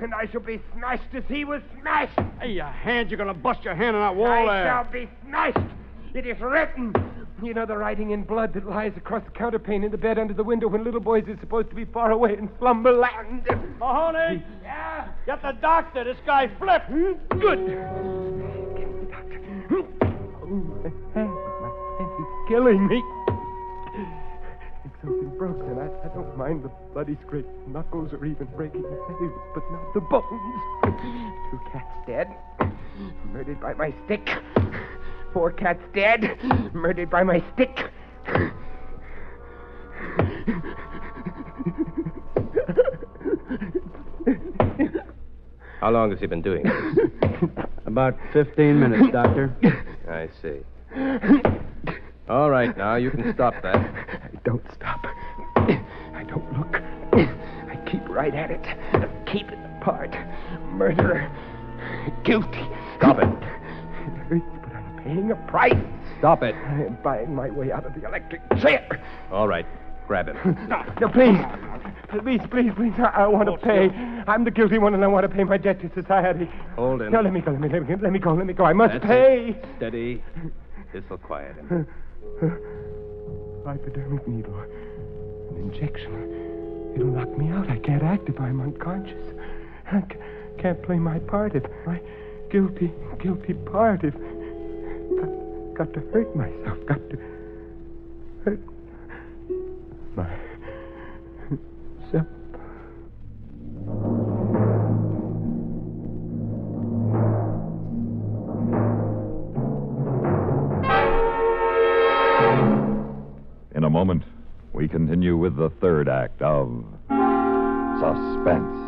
And 0.00 0.14
I 0.14 0.26
shall 0.30 0.40
be 0.40 0.60
smashed 0.74 1.12
as 1.12 1.24
he 1.28 1.44
was 1.44 1.60
smashed. 1.80 2.18
Hey, 2.40 2.52
your 2.52 2.66
hand, 2.66 3.10
you're 3.10 3.18
gonna 3.18 3.34
bust 3.34 3.64
your 3.64 3.74
hand 3.74 3.96
on 3.96 4.02
that 4.02 4.16
wall 4.16 4.48
I 4.48 4.54
there. 4.54 4.66
shall 4.66 4.84
be 4.84 5.08
smashed. 5.26 5.58
It 6.14 6.26
is 6.26 6.40
written. 6.40 6.94
You 7.42 7.52
know 7.52 7.66
the 7.66 7.76
writing 7.76 8.10
in 8.10 8.22
blood 8.22 8.54
that 8.54 8.66
lies 8.66 8.92
across 8.96 9.22
the 9.24 9.30
counterpane 9.30 9.84
in 9.84 9.90
the 9.90 9.98
bed 9.98 10.18
under 10.18 10.34
the 10.34 10.42
window 10.42 10.68
when 10.68 10.82
little 10.82 11.00
boys 11.00 11.24
are 11.28 11.38
supposed 11.40 11.68
to 11.70 11.76
be 11.76 11.84
far 11.84 12.10
away 12.10 12.32
in 12.32 12.48
slumberland. 12.58 13.46
Mahoney! 13.78 14.42
Yeah? 14.62 15.08
Get 15.26 15.42
the 15.42 15.52
doctor. 15.52 16.04
This 16.04 16.16
guy 16.24 16.48
flipped. 16.58 16.90
Good. 16.90 17.58
He's 17.68 17.78
oh, 22.20 22.46
killing 22.48 22.88
me. 22.88 22.96
If 22.96 23.02
killing 23.02 23.02
broke, 23.02 23.17
then 25.40 25.78
I, 25.78 26.06
I 26.06 26.08
don't 26.14 26.36
mind 26.36 26.64
the 26.64 26.70
bloody 26.92 27.16
scraped 27.24 27.48
knuckles 27.68 28.12
or 28.12 28.24
even 28.24 28.48
breaking 28.56 28.82
the 28.82 28.88
nails, 28.88 29.40
but 29.54 29.62
not 29.70 29.94
the 29.94 30.00
bones. 30.00 30.24
Two 31.50 31.60
cats 31.72 31.94
dead, 32.06 32.28
murdered 33.32 33.60
by 33.60 33.74
my 33.74 33.94
stick. 34.04 34.28
Four 35.32 35.52
cats 35.52 35.82
dead, 35.94 36.38
murdered 36.72 37.10
by 37.10 37.22
my 37.22 37.42
stick. 37.54 37.90
How 45.80 45.90
long 45.90 46.10
has 46.10 46.18
he 46.18 46.26
been 46.26 46.42
doing 46.42 46.64
this? 46.64 46.98
About 47.86 48.16
15 48.32 48.80
minutes, 48.80 49.12
Doctor. 49.12 49.54
I 50.10 50.28
see. 50.42 50.64
All 52.28 52.50
right, 52.50 52.76
now 52.76 52.96
you 52.96 53.10
can 53.10 53.32
stop 53.32 53.54
that. 53.62 54.42
Don't 54.44 54.64
stop. 54.74 54.97
Right 58.18 58.34
at 58.34 58.50
it. 58.50 58.66
Keep 59.32 59.52
it 59.52 59.58
apart. 59.80 60.12
Murderer. 60.72 61.30
Guilty. 62.24 62.66
Stop 62.96 63.18
it. 63.18 63.28
It 63.28 64.18
hurts, 64.26 64.44
but 64.60 64.72
I'm 64.74 65.04
paying 65.04 65.30
a 65.30 65.36
price. 65.48 65.76
Stop 66.18 66.42
it. 66.42 66.52
I 66.56 66.82
am 66.82 66.98
buying 67.04 67.32
my 67.32 67.48
way 67.48 67.70
out 67.70 67.86
of 67.86 67.94
the 67.94 68.04
electric 68.04 68.40
chair. 68.60 69.00
All 69.30 69.46
right, 69.46 69.64
grab 70.08 70.26
him. 70.26 70.36
No, 70.68 71.08
please. 71.10 71.38
Please, 72.24 72.40
please, 72.50 72.72
please. 72.74 72.92
I, 72.98 73.22
I 73.22 73.26
want 73.28 73.48
to 73.48 73.56
pay. 73.64 73.88
I'm 74.26 74.42
the 74.42 74.50
guilty 74.50 74.78
one, 74.78 74.94
and 74.94 75.04
I 75.04 75.06
want 75.06 75.22
to 75.22 75.28
pay 75.28 75.44
my 75.44 75.56
debt 75.56 75.80
to 75.82 76.02
society. 76.02 76.50
Hold 76.74 77.02
him. 77.02 77.12
No, 77.12 77.20
let 77.20 77.32
me 77.32 77.40
go. 77.40 77.52
Let 77.52 77.60
me, 77.60 77.68
let 77.68 77.88
me, 77.88 77.94
let 78.02 78.12
me 78.12 78.18
go. 78.18 78.34
Let 78.34 78.46
me 78.46 78.52
go. 78.52 78.64
I 78.64 78.72
must 78.72 78.94
That's 78.94 79.06
pay. 79.06 79.50
it. 79.50 79.64
Steady. 79.76 80.24
This'll 80.92 81.18
quiet 81.18 81.54
him. 81.54 81.86
Hypodermic 83.64 84.26
needle. 84.26 84.58
An 84.58 85.56
injection. 85.56 86.47
It'll 86.98 87.12
knock 87.12 87.38
me 87.38 87.48
out. 87.50 87.70
I 87.70 87.78
can't 87.78 88.02
act 88.02 88.28
if 88.28 88.40
I'm 88.40 88.60
unconscious. 88.60 89.32
I 89.92 90.00
c- 90.00 90.16
can't 90.58 90.82
play 90.82 90.98
my 90.98 91.20
part 91.20 91.54
if 91.54 91.62
my 91.86 92.00
guilty, 92.50 92.92
guilty 93.20 93.54
part 93.54 94.02
if. 94.02 94.14
Got, 94.14 95.74
got 95.74 95.94
to 95.94 96.00
hurt 96.12 96.34
myself. 96.34 96.84
Got 96.86 97.08
to 97.10 97.18
hurt 98.44 98.60
myself. 100.16 102.26
In 113.76 113.84
a 113.84 113.90
moment, 113.90 114.24
we 114.78 114.86
continue 114.86 115.36
with 115.36 115.56
the 115.56 115.70
third 115.80 116.08
act 116.08 116.40
of 116.40 116.84
Suspense. 117.98 118.78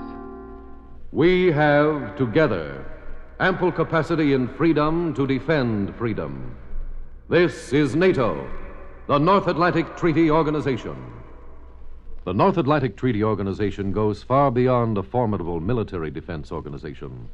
We 1.10 1.50
have 1.50 2.16
together 2.16 2.86
ample 3.40 3.72
capacity 3.72 4.32
and 4.34 4.48
freedom 4.52 5.12
to 5.14 5.26
defend 5.26 5.96
freedom. 5.96 6.56
This 7.28 7.72
is 7.72 7.96
NATO, 7.96 8.48
the 9.08 9.18
North 9.18 9.48
Atlantic 9.48 9.96
Treaty 9.96 10.30
Organization. 10.30 10.94
The 12.24 12.34
North 12.34 12.56
Atlantic 12.56 12.96
Treaty 12.96 13.24
Organization 13.24 13.90
goes 13.90 14.22
far 14.22 14.52
beyond 14.52 14.96
a 14.96 15.02
formidable 15.02 15.58
military 15.58 16.12
defense 16.12 16.52
organization. 16.52 17.28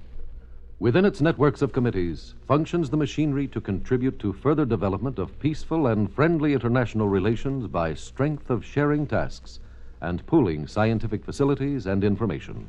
Within 0.79 1.07
its 1.07 1.23
networks 1.23 1.63
of 1.63 1.73
committees 1.73 2.35
functions 2.47 2.91
the 2.91 2.99
machinery 2.99 3.49
to 3.49 3.63
contribute 3.63 4.19
to 4.19 4.35
further 4.35 4.67
development 4.67 5.19
of 5.19 5.39
peaceful 5.39 5.87
and 5.87 6.13
friendly 6.13 6.53
international 6.53 7.09
relations 7.09 7.67
by 7.67 7.95
strength 7.95 8.51
of 8.51 8.63
sharing 8.63 9.07
tasks 9.07 9.59
and 10.03 10.27
pooling 10.27 10.67
scientific 10.67 11.25
facilities 11.25 11.87
and 11.87 12.05
information. 12.05 12.69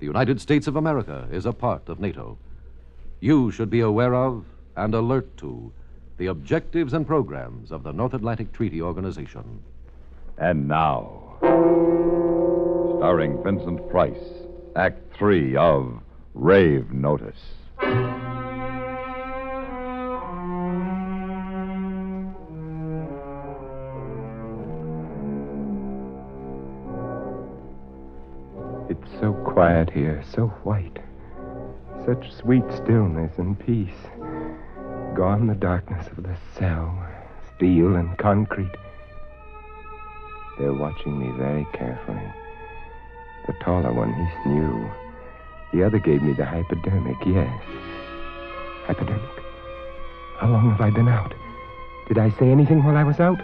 The 0.00 0.06
United 0.06 0.38
States 0.38 0.66
of 0.66 0.76
America 0.76 1.26
is 1.32 1.46
a 1.46 1.52
part 1.54 1.88
of 1.88 1.98
NATO. 1.98 2.36
You 3.20 3.50
should 3.50 3.70
be 3.70 3.80
aware 3.80 4.14
of 4.14 4.44
and 4.76 4.94
alert 4.94 5.38
to 5.38 5.72
the 6.18 6.26
objectives 6.26 6.92
and 6.92 7.06
programs 7.06 7.72
of 7.72 7.82
the 7.82 7.92
North 7.92 8.12
Atlantic 8.12 8.52
Treaty 8.52 8.82
Organization. 8.82 9.62
And 10.36 10.68
now, 10.68 11.36
starring 12.98 13.42
Vincent 13.42 13.88
Price, 13.88 14.44
Act 14.76 15.14
Three 15.14 15.56
of 15.56 16.02
Rave 16.34 16.92
Notice. 16.92 17.40
It's 28.88 29.10
so 29.20 29.32
quiet 29.44 29.90
here, 29.90 30.22
so 30.32 30.46
white. 30.62 30.98
Such 32.06 32.32
sweet 32.32 32.64
stillness 32.76 33.36
and 33.38 33.58
peace. 33.58 33.90
Gone 35.14 35.48
the 35.48 35.54
darkness 35.54 36.06
of 36.16 36.22
the 36.22 36.36
cell, 36.56 37.06
steel 37.56 37.96
and 37.96 38.16
concrete. 38.18 38.70
They're 40.58 40.72
watching 40.72 41.18
me 41.18 41.36
very 41.36 41.66
carefully. 41.72 42.32
The 43.46 43.52
taller 43.64 43.92
one, 43.92 44.12
he's 44.14 44.46
new. 44.46 45.09
The 45.72 45.84
other 45.84 45.98
gave 45.98 46.22
me 46.22 46.32
the 46.32 46.44
hypodermic, 46.44 47.16
yes. 47.24 47.62
Hypodermic? 48.86 49.30
How 50.38 50.48
long 50.48 50.70
have 50.70 50.80
I 50.80 50.90
been 50.90 51.08
out? 51.08 51.32
Did 52.08 52.18
I 52.18 52.30
say 52.38 52.50
anything 52.50 52.82
while 52.82 52.96
I 52.96 53.04
was 53.04 53.20
out? 53.20 53.38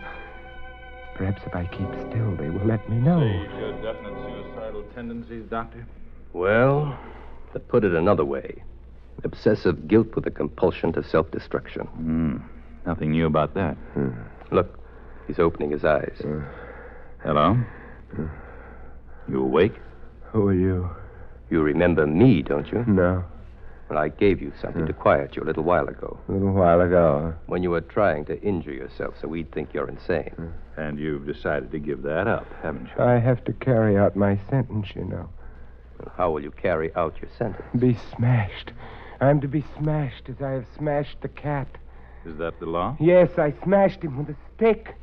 Perhaps 1.15 1.43
if 1.47 1.55
I 1.55 1.67
keep 1.67 1.89
still, 2.11 2.35
they 2.37 2.51
will 2.51 2.67
let 2.67 2.89
me 2.91 2.97
know. 2.97 3.21
your 3.59 3.73
definite 3.81 4.15
suicidal 4.15 4.85
tendencies, 4.95 5.45
Doctor? 5.49 5.87
Well, 6.33 6.99
to 7.53 7.61
put 7.61 7.85
it 7.85 7.95
another 7.95 8.25
way, 8.25 8.63
obsessive 9.25 9.87
guilt 9.89 10.15
with 10.15 10.27
a 10.27 10.31
compulsion 10.31 10.93
to 10.95 11.03
self 11.05 11.31
destruction. 11.31 11.87
Hmm. 11.87 12.37
Nothing 12.85 13.13
new 13.13 13.27
about 13.27 13.55
that. 13.55 13.77
Look, 14.51 14.79
he's 15.27 15.39
opening 15.39 15.71
his 15.71 15.85
eyes. 15.85 16.21
Hello? 17.23 17.57
You 19.29 19.43
awake? 19.43 19.75
Who 20.33 20.47
are 20.49 20.55
you? 20.55 20.91
You 21.51 21.63
remember 21.63 22.07
me, 22.07 22.43
don't 22.43 22.71
you? 22.73 22.85
No. 22.87 23.25
Well, 23.89 23.99
I 23.99 24.09
gave 24.09 24.43
you 24.43 24.53
something 24.61 24.85
to 24.87 24.93
quiet 24.93 25.37
you 25.37 25.43
a 25.43 25.45
little 25.45 25.63
while 25.63 25.87
ago. 25.89 26.19
A 26.29 26.33
little 26.33 26.53
while 26.53 26.81
ago. 26.81 27.35
When 27.47 27.63
you 27.63 27.71
were 27.71 27.83
trying 27.83 28.25
to 28.25 28.41
injure 28.43 28.73
yourself 28.73 29.15
so 29.21 29.29
we'd 29.29 29.53
think 29.53 29.73
you're 29.73 29.89
insane. 29.89 30.53
And 30.77 30.99
you've 30.99 31.25
decided 31.25 31.71
to 31.71 31.79
give 31.79 32.03
that 32.03 32.27
up, 32.27 32.47
haven't 32.63 32.89
you? 32.97 33.03
I 33.03 33.19
have 33.19 33.45
to 33.45 33.53
carry 33.53 33.97
out 33.97 34.17
my 34.17 34.41
sentence, 34.51 34.89
you 34.97 35.05
know. 35.05 35.29
Well, 35.99 36.13
how 36.17 36.31
will 36.33 36.43
you 36.43 36.51
carry 36.51 36.93
out 36.97 37.15
your 37.23 37.31
sentence? 37.39 37.65
Be 37.79 37.97
smashed. 38.17 38.73
I'm 39.21 39.41
to 39.41 39.49
be 39.49 39.65
smashed 39.79 40.29
as 40.29 40.43
I 40.43 40.51
have 40.51 40.67
smashed 40.77 41.21
the 41.23 41.29
cat. 41.29 41.69
Is 42.27 42.37
that 42.39 42.59
the 42.59 42.67
law? 42.67 42.97
Yes, 42.99 43.39
I 43.39 43.55
smashed 43.63 44.03
him 44.03 44.19
with 44.19 44.31
a 44.31 44.37
stick. 44.57 44.97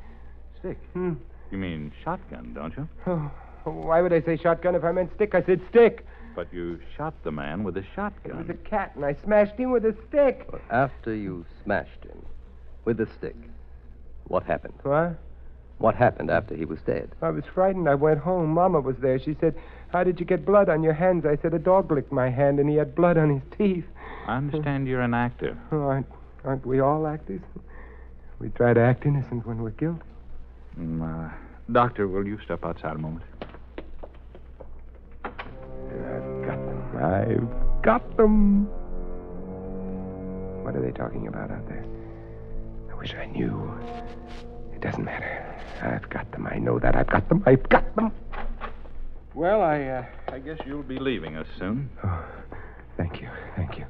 Stick? 0.60 0.78
Hmm. 0.92 1.14
You 1.52 1.58
mean 1.58 1.94
shotgun, 2.04 2.54
don't 2.54 2.76
you? 2.76 2.88
Oh, 3.08 3.32
why 3.64 4.02
would 4.02 4.12
I 4.12 4.22
say 4.22 4.36
shotgun 4.36 4.76
if 4.76 4.84
I 4.84 4.92
meant 4.92 5.12
stick? 5.16 5.34
I 5.34 5.42
said 5.42 5.62
stick. 5.70 6.06
But 6.36 6.52
you 6.52 6.80
shot 6.98 7.14
the 7.24 7.32
man 7.32 7.64
with 7.64 7.78
a 7.78 7.84
shotgun. 7.96 8.32
It 8.32 8.38
was 8.38 8.50
a 8.50 8.54
cat, 8.70 8.94
and 8.96 9.06
I 9.06 9.16
smashed 9.24 9.56
him 9.56 9.72
with 9.72 9.86
a 9.86 9.96
stick. 10.08 10.48
Well, 10.52 10.62
after 10.72 11.14
you 11.14 11.46
smashed 11.64 12.04
him 12.04 12.26
with 12.86 13.00
a 13.00 13.08
stick, 13.18 13.36
what 14.26 14.44
happened? 14.44 14.74
What? 14.82 15.16
What 15.78 15.96
happened 15.96 16.30
after 16.32 16.56
he 16.56 16.66
was 16.66 16.80
dead? 16.82 17.12
I 17.22 17.30
was 17.30 17.44
frightened. 17.54 17.90
I 17.90 17.96
went 17.96 18.20
home. 18.20 18.50
Mama 18.52 18.80
was 18.80 18.96
there. 18.98 19.20
She 19.20 19.36
said, 19.40 19.56
How 19.90 20.04
did 20.04 20.20
you 20.20 20.26
get 20.26 20.46
blood 20.46 20.70
on 20.70 20.82
your 20.82 20.94
hands? 20.94 21.26
I 21.26 21.36
said, 21.42 21.54
A 21.54 21.60
dog 21.60 21.92
licked 21.92 22.12
my 22.12 22.30
hand, 22.30 22.60
and 22.60 22.70
he 22.70 22.76
had 22.78 22.96
blood 22.96 23.18
on 23.18 23.30
his 23.30 23.58
teeth. 23.58 23.86
I 24.28 24.38
understand 24.38 24.88
you're 24.88 25.02
an 25.02 25.14
actor. 25.14 25.58
Oh, 25.72 25.82
aren't, 25.82 26.08
aren't 26.46 26.66
we 26.66 26.80
all 26.80 27.06
actors? 27.06 27.42
We 28.40 28.50
try 28.50 28.74
to 28.74 28.80
act 28.80 29.06
innocent 29.06 29.46
when 29.46 29.62
we're 29.62 29.72
guilty. 29.72 30.02
Mm, 30.80 31.02
uh, 31.02 31.34
doctor, 31.72 32.08
will 32.08 32.26
you 32.26 32.40
step 32.44 32.64
outside 32.66 32.96
a 32.96 33.00
moment? 33.00 33.24
I've 37.04 37.82
got 37.82 38.16
them. 38.16 38.66
What 40.64 40.76
are 40.76 40.82
they 40.82 40.92
talking 40.92 41.28
about 41.28 41.52
out 41.52 41.68
there? 41.68 41.86
I 42.90 42.96
wish 42.96 43.14
I 43.14 43.26
knew. 43.26 43.70
It 44.74 44.82
doesn't 44.82 45.04
matter. 45.04 45.46
I've 45.82 46.10
got 46.10 46.32
them. 46.32 46.48
I 46.48 46.58
know 46.60 46.80
that. 46.80 46.96
I've 46.96 47.10
got 47.10 47.28
them. 47.28 47.44
I've 47.46 47.68
got 47.68 47.94
them. 47.98 48.14
Well, 49.36 49.62
I, 49.62 49.82
uh, 49.84 50.06
I 50.30 50.40
guess 50.40 50.60
you'll 50.66 50.84
be 50.84 50.98
leaving 50.98 51.36
us 51.36 51.48
soon. 51.60 51.90
Oh, 52.06 52.26
thank 52.96 53.20
you. 53.22 53.28
Thank 53.58 53.78
you. 53.78 53.86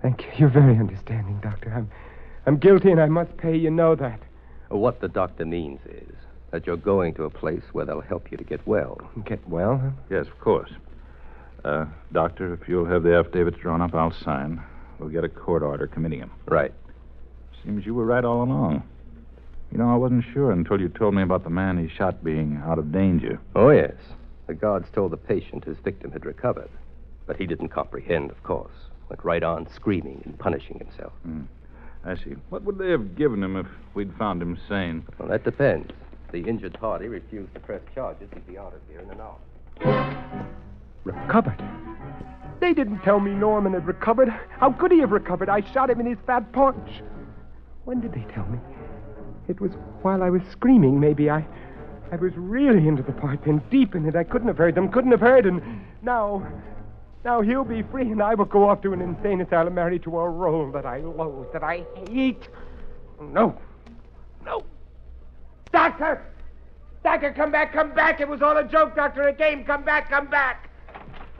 Thank 0.00 0.22
you. 0.22 0.28
You're 0.36 0.48
very 0.48 0.76
understanding, 0.76 1.38
Doctor. 1.42 1.72
I'm, 1.72 1.88
I'm 2.46 2.56
guilty 2.56 2.90
and 2.90 3.00
I 3.00 3.06
must 3.06 3.36
pay. 3.36 3.56
You 3.56 3.70
know 3.70 3.94
that. 3.94 4.20
What 4.68 5.00
the 5.00 5.08
doctor 5.08 5.44
means 5.44 5.78
is 5.86 6.16
that 6.50 6.66
you're 6.66 6.76
going 6.76 7.14
to 7.14 7.24
a 7.24 7.30
place 7.30 7.62
where 7.70 7.84
they'll 7.84 8.00
help 8.00 8.32
you 8.32 8.36
to 8.38 8.44
get 8.44 8.66
well. 8.66 8.98
Get 9.24 9.46
well, 9.48 9.78
huh? 9.78 9.90
Yes, 10.10 10.26
of 10.26 10.40
course. 10.40 10.70
Uh, 11.64 11.86
doctor, 12.12 12.52
if 12.54 12.68
you'll 12.68 12.86
have 12.86 13.02
the 13.02 13.14
affidavits 13.14 13.58
drawn 13.58 13.80
up, 13.80 13.94
I'll 13.94 14.12
sign. 14.12 14.62
We'll 14.98 15.10
get 15.10 15.24
a 15.24 15.28
court 15.28 15.62
order 15.62 15.86
committing 15.86 16.20
him. 16.20 16.30
Right. 16.46 16.72
Seems 17.64 17.86
you 17.86 17.94
were 17.94 18.04
right 18.04 18.24
all 18.24 18.42
along. 18.42 18.82
You 19.70 19.78
know, 19.78 19.90
I 19.90 19.96
wasn't 19.96 20.24
sure 20.32 20.50
until 20.50 20.80
you 20.80 20.88
told 20.88 21.14
me 21.14 21.22
about 21.22 21.44
the 21.44 21.50
man 21.50 21.78
he 21.78 21.88
shot 21.94 22.22
being 22.22 22.60
out 22.64 22.78
of 22.78 22.92
danger. 22.92 23.40
Oh, 23.54 23.70
yes. 23.70 23.94
The 24.46 24.54
guards 24.54 24.88
told 24.92 25.12
the 25.12 25.16
patient 25.16 25.64
his 25.64 25.78
victim 25.78 26.10
had 26.12 26.26
recovered. 26.26 26.68
But 27.26 27.36
he 27.36 27.46
didn't 27.46 27.68
comprehend, 27.68 28.30
of 28.30 28.42
course. 28.42 28.72
Went 29.08 29.24
right 29.24 29.42
on 29.42 29.68
screaming 29.72 30.20
and 30.24 30.38
punishing 30.38 30.78
himself. 30.78 31.12
Hmm. 31.22 31.42
I 32.04 32.16
see. 32.16 32.34
What 32.50 32.64
would 32.64 32.78
they 32.78 32.90
have 32.90 33.16
given 33.16 33.42
him 33.42 33.56
if 33.56 33.66
we'd 33.94 34.12
found 34.18 34.42
him 34.42 34.58
sane? 34.68 35.06
Well, 35.18 35.28
that 35.28 35.44
depends. 35.44 35.92
The 36.32 36.40
injured 36.40 36.74
party 36.74 37.06
refused 37.06 37.54
to 37.54 37.60
press 37.60 37.80
charges. 37.94 38.28
He'd 38.34 38.46
be 38.46 38.58
out 38.58 38.74
of 38.74 38.80
here 38.90 39.00
in 39.00 39.10
an 39.10 39.20
hour. 39.20 40.48
Recovered. 41.04 41.62
They 42.60 42.72
didn't 42.72 43.00
tell 43.00 43.18
me 43.18 43.32
Norman 43.32 43.72
had 43.72 43.86
recovered. 43.86 44.28
How 44.58 44.72
could 44.72 44.92
he 44.92 45.00
have 45.00 45.10
recovered? 45.10 45.48
I 45.48 45.62
shot 45.72 45.90
him 45.90 46.00
in 46.00 46.06
his 46.06 46.18
fat 46.26 46.52
paunch. 46.52 46.88
When 47.84 48.00
did 48.00 48.12
they 48.12 48.24
tell 48.32 48.46
me? 48.46 48.58
It 49.48 49.60
was 49.60 49.72
while 50.02 50.22
I 50.22 50.30
was 50.30 50.42
screaming, 50.52 51.00
maybe. 51.00 51.28
I 51.28 51.44
I 52.12 52.16
was 52.16 52.32
really 52.36 52.86
into 52.86 53.02
the 53.02 53.12
part, 53.12 53.44
then 53.44 53.62
deep 53.70 53.94
in 53.94 54.06
it. 54.06 54.14
I 54.14 54.22
couldn't 54.22 54.48
have 54.48 54.58
heard 54.58 54.74
them, 54.74 54.92
couldn't 54.92 55.10
have 55.12 55.20
heard, 55.20 55.46
and 55.46 55.62
now 56.02 56.46
now 57.24 57.40
he'll 57.40 57.64
be 57.64 57.82
free 57.82 58.10
and 58.10 58.22
I 58.22 58.34
will 58.34 58.44
go 58.44 58.68
off 58.68 58.82
to 58.82 58.92
an 58.92 59.00
insane 59.00 59.40
asylum 59.40 59.74
married 59.74 60.02
to 60.04 60.18
a 60.18 60.28
role 60.28 60.70
that 60.72 60.84
I 60.84 60.98
loathe, 60.98 61.52
that 61.52 61.62
I 61.62 61.84
hate. 62.08 62.48
No. 63.20 63.56
No. 64.44 64.64
Doctor! 65.72 66.26
Doctor, 67.04 67.32
come 67.32 67.50
back, 67.50 67.72
come 67.72 67.94
back. 67.94 68.20
It 68.20 68.28
was 68.28 68.42
all 68.42 68.56
a 68.56 68.64
joke, 68.64 68.94
Doctor, 68.94 69.28
a 69.28 69.32
game. 69.32 69.64
Come 69.64 69.84
back, 69.84 70.10
come 70.10 70.26
back. 70.26 70.68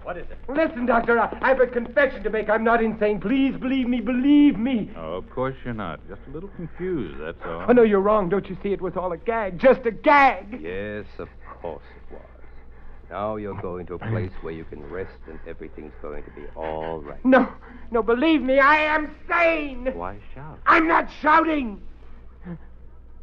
What 0.02 0.16
is 0.16 0.26
it? 0.30 0.38
Listen, 0.48 0.86
Doctor, 0.86 1.18
I, 1.18 1.38
I 1.40 1.48
have 1.48 1.60
a 1.60 1.66
confession 1.66 2.22
to 2.24 2.30
make. 2.30 2.48
I'm 2.48 2.64
not 2.64 2.82
insane. 2.82 3.20
Please 3.20 3.56
believe 3.56 3.88
me, 3.88 4.00
believe 4.00 4.58
me. 4.58 4.90
Oh, 4.96 5.14
of 5.14 5.30
course 5.30 5.54
you're 5.64 5.74
not. 5.74 6.00
Just 6.08 6.20
a 6.28 6.30
little 6.30 6.48
confused, 6.50 7.20
that's 7.20 7.38
all. 7.44 7.66
Oh, 7.68 7.72
no, 7.72 7.82
you're 7.82 8.00
wrong. 8.00 8.28
Don't 8.28 8.48
you 8.48 8.56
see? 8.62 8.72
It 8.72 8.80
was 8.80 8.96
all 8.96 9.12
a 9.12 9.16
gag. 9.16 9.58
Just 9.58 9.86
a 9.86 9.92
gag. 9.92 10.60
Yes, 10.60 11.06
of 11.18 11.28
course 11.60 11.84
it 11.96 12.14
was. 12.14 12.22
Now 13.10 13.36
you're 13.36 13.60
going 13.60 13.84
to 13.86 13.94
a 13.94 13.98
place 13.98 14.32
where 14.40 14.54
you 14.54 14.64
can 14.64 14.82
rest 14.88 15.18
and 15.28 15.38
everything's 15.46 15.92
going 16.00 16.24
to 16.24 16.30
be 16.30 16.46
all 16.56 17.00
right. 17.00 17.22
No, 17.24 17.46
no, 17.90 18.02
believe 18.02 18.40
me, 18.40 18.58
I 18.58 18.76
am 18.76 19.14
sane. 19.28 19.86
Why 19.94 20.16
shout? 20.34 20.58
I'm 20.64 20.88
not 20.88 21.10
shouting. 21.20 21.82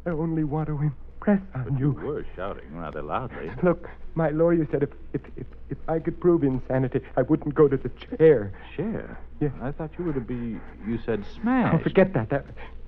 I 0.06 0.10
only 0.10 0.44
want 0.44 0.68
to 0.68 0.74
impress 0.74 1.09
on 1.28 1.76
you. 1.78 1.96
You 2.00 2.06
were 2.06 2.26
shouting 2.36 2.76
rather 2.76 3.02
loudly. 3.02 3.50
Look, 3.62 3.88
my 4.14 4.30
lawyer 4.30 4.66
said 4.70 4.82
if, 4.82 4.90
if, 5.12 5.20
if, 5.36 5.46
if 5.70 5.78
I 5.88 5.98
could 5.98 6.20
prove 6.20 6.42
insanity, 6.42 7.00
I 7.16 7.22
wouldn't 7.22 7.54
go 7.54 7.68
to 7.68 7.76
the 7.76 7.90
chair. 8.16 8.52
Chair? 8.76 9.18
Yeah. 9.40 9.50
I 9.62 9.72
thought 9.72 9.90
you 9.98 10.04
were 10.04 10.12
to 10.12 10.20
be, 10.20 10.58
you 10.86 10.98
said 11.04 11.24
smash. 11.40 11.68
Oh, 11.68 11.70
smash. 11.76 11.82
forget 11.82 12.12
that. 12.14 12.30
That 12.30 12.46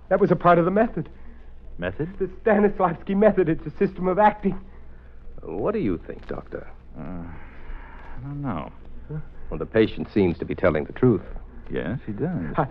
that 0.08 0.20
was 0.20 0.30
a 0.30 0.36
part 0.36 0.58
of 0.58 0.64
the 0.64 0.70
method. 0.70 1.08
Method? 1.78 2.18
The 2.18 2.26
Stanislavski 2.26 3.16
method. 3.16 3.48
It's 3.48 3.66
a 3.66 3.70
system 3.78 4.08
of 4.08 4.18
acting. 4.18 4.60
What 5.42 5.72
do 5.72 5.80
you 5.80 5.98
think, 6.06 6.26
Doctor? 6.28 6.68
Uh, 6.98 7.02
I 7.02 8.22
don't 8.22 8.42
know. 8.42 8.70
Well, 9.50 9.58
the 9.58 9.66
patient 9.66 10.08
seems 10.12 10.38
to 10.38 10.44
be 10.44 10.54
telling 10.54 10.84
the 10.84 10.92
truth. 10.94 11.22
Yes, 11.70 11.98
he 12.06 12.12
does. 12.12 12.54
I, 12.56 12.66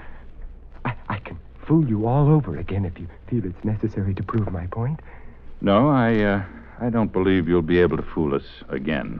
I, 0.85 0.95
I 1.09 1.19
can 1.19 1.37
fool 1.65 1.87
you 1.87 2.07
all 2.07 2.27
over 2.27 2.57
again 2.57 2.85
if 2.85 2.97
you 2.99 3.07
feel 3.29 3.45
it's 3.45 3.63
necessary 3.63 4.13
to 4.15 4.23
prove 4.23 4.51
my 4.51 4.65
point. 4.67 4.99
No, 5.61 5.89
I, 5.89 6.19
uh, 6.23 6.43
I 6.79 6.89
don't 6.89 7.13
believe 7.13 7.47
you'll 7.47 7.61
be 7.61 7.79
able 7.79 7.97
to 7.97 8.03
fool 8.03 8.33
us 8.33 8.45
again. 8.69 9.19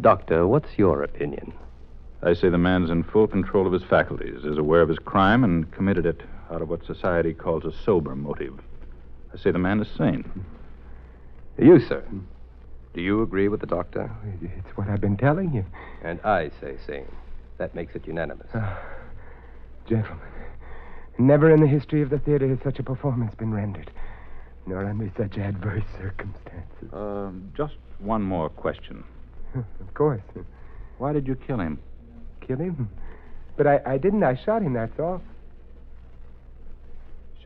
Doctor, 0.00 0.46
what's 0.46 0.76
your 0.76 1.04
opinion? 1.04 1.52
I 2.22 2.34
say 2.34 2.48
the 2.48 2.58
man's 2.58 2.90
in 2.90 3.04
full 3.04 3.28
control 3.28 3.66
of 3.66 3.72
his 3.72 3.84
faculties, 3.84 4.44
is 4.44 4.58
aware 4.58 4.82
of 4.82 4.88
his 4.88 4.98
crime, 4.98 5.44
and 5.44 5.70
committed 5.70 6.04
it 6.04 6.20
out 6.50 6.62
of 6.62 6.68
what 6.68 6.84
society 6.84 7.32
calls 7.32 7.64
a 7.64 7.72
sober 7.84 8.16
motive. 8.16 8.58
I 9.32 9.38
say 9.38 9.52
the 9.52 9.58
man 9.58 9.80
is 9.80 9.88
sane. 9.96 10.44
You, 11.58 11.78
sir. 11.78 12.04
Do 12.94 13.00
you 13.00 13.22
agree 13.22 13.48
with 13.48 13.60
the 13.60 13.66
doctor? 13.66 14.10
It's 14.42 14.76
what 14.76 14.88
I've 14.88 15.00
been 15.00 15.16
telling 15.16 15.54
you. 15.54 15.64
And 16.02 16.20
I 16.22 16.50
say 16.60 16.76
same. 16.86 17.06
That 17.58 17.74
makes 17.74 17.94
it 17.94 18.06
unanimous. 18.06 18.48
Gentlemen, 19.88 20.26
never 21.18 21.50
in 21.52 21.60
the 21.60 21.66
history 21.66 22.02
of 22.02 22.10
the 22.10 22.18
theater 22.18 22.48
has 22.48 22.58
such 22.62 22.78
a 22.78 22.82
performance 22.82 23.34
been 23.34 23.54
rendered, 23.54 23.90
nor 24.66 24.84
under 24.84 25.10
such 25.16 25.38
adverse 25.38 25.84
circumstances. 25.98 26.92
Um, 26.92 27.52
just 27.56 27.74
one 27.98 28.22
more 28.22 28.48
question. 28.48 29.04
Of 29.54 29.94
course. 29.94 30.22
Why 30.96 31.12
did 31.12 31.26
you 31.26 31.34
kill 31.34 31.58
him? 31.60 31.78
Kill 32.40 32.56
him? 32.56 32.88
But 33.56 33.66
I, 33.66 33.80
I 33.84 33.98
didn't. 33.98 34.22
I 34.22 34.34
shot 34.34 34.62
him, 34.62 34.72
that's 34.72 34.98
all. 34.98 35.20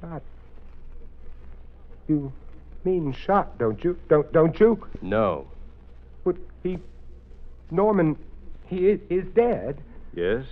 Shot. 0.01 0.23
You 2.07 2.33
mean 2.85 3.13
shot, 3.13 3.59
don't 3.59 3.83
you? 3.83 3.99
Don't 4.09 4.33
don't 4.33 4.61
you? 4.61 4.87
No. 5.03 5.49
But 6.23 6.37
he 6.63 6.79
Norman 7.71 8.17
he 8.67 8.89
is, 8.89 9.01
is 9.11 9.25
dead. 9.35 9.81
Yes, 10.15 10.45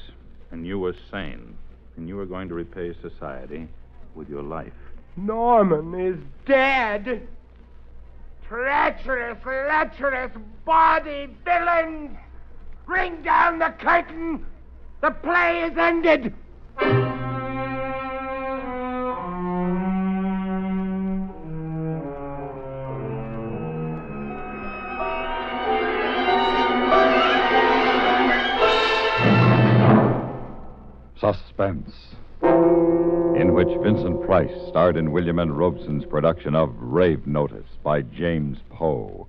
and 0.50 0.66
you 0.66 0.78
were 0.78 0.94
sane, 1.10 1.56
and 1.96 2.08
you 2.08 2.16
were 2.16 2.26
going 2.26 2.48
to 2.48 2.54
repay 2.54 2.94
society 3.00 3.68
with 4.14 4.28
your 4.28 4.42
life. 4.42 4.72
Norman 5.16 5.94
is 5.94 6.18
dead. 6.44 7.26
Treacherous, 8.48 9.38
lecherous, 9.44 10.32
body 10.64 11.28
villains! 11.44 12.16
Ring 12.86 13.22
down 13.22 13.58
the 13.58 13.72
curtain! 13.78 14.44
The 15.00 15.10
play 15.10 15.62
is 15.62 15.78
ended! 15.78 16.34
Suspense, 31.18 32.14
in 33.44 33.52
which 33.52 33.68
Vincent 33.82 34.24
Price 34.24 34.54
starred 34.70 34.96
in 34.96 35.12
William 35.12 35.38
N. 35.38 35.52
Robson's 35.52 36.06
production 36.06 36.54
of 36.54 36.74
Rave 36.78 37.26
Notice 37.26 37.68
by 37.82 38.00
James 38.00 38.56
Poe. 38.70 39.26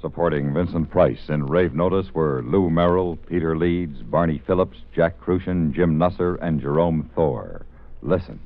Supporting 0.00 0.54
Vincent 0.54 0.88
Price 0.88 1.28
in 1.28 1.44
Rave 1.44 1.74
Notice 1.74 2.14
were 2.14 2.42
Lou 2.42 2.70
Merrill, 2.70 3.16
Peter 3.16 3.54
Leeds, 3.54 4.00
Barney 4.00 4.40
Phillips, 4.46 4.78
Jack 4.94 5.20
Kruschen, 5.20 5.74
Jim 5.74 5.98
Nusser, 5.98 6.38
and 6.40 6.58
Jerome 6.58 7.10
Thor. 7.14 7.66
Listen. 8.00 8.40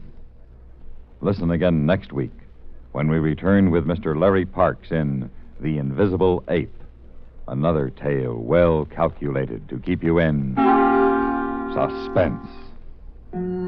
Listen 1.20 1.52
again 1.52 1.86
next 1.86 2.12
week 2.12 2.34
when 2.90 3.08
we 3.08 3.20
return 3.20 3.70
with 3.70 3.86
Mr. 3.86 4.18
Larry 4.18 4.46
Parks 4.46 4.90
in 4.90 5.30
The 5.60 5.78
Invisible 5.78 6.42
Ape. 6.48 6.74
Another 7.46 7.90
tale 7.90 8.34
well 8.34 8.84
calculated 8.84 9.68
to 9.68 9.78
keep 9.78 10.02
you 10.02 10.18
in 10.18 10.56
suspense. 11.72 13.67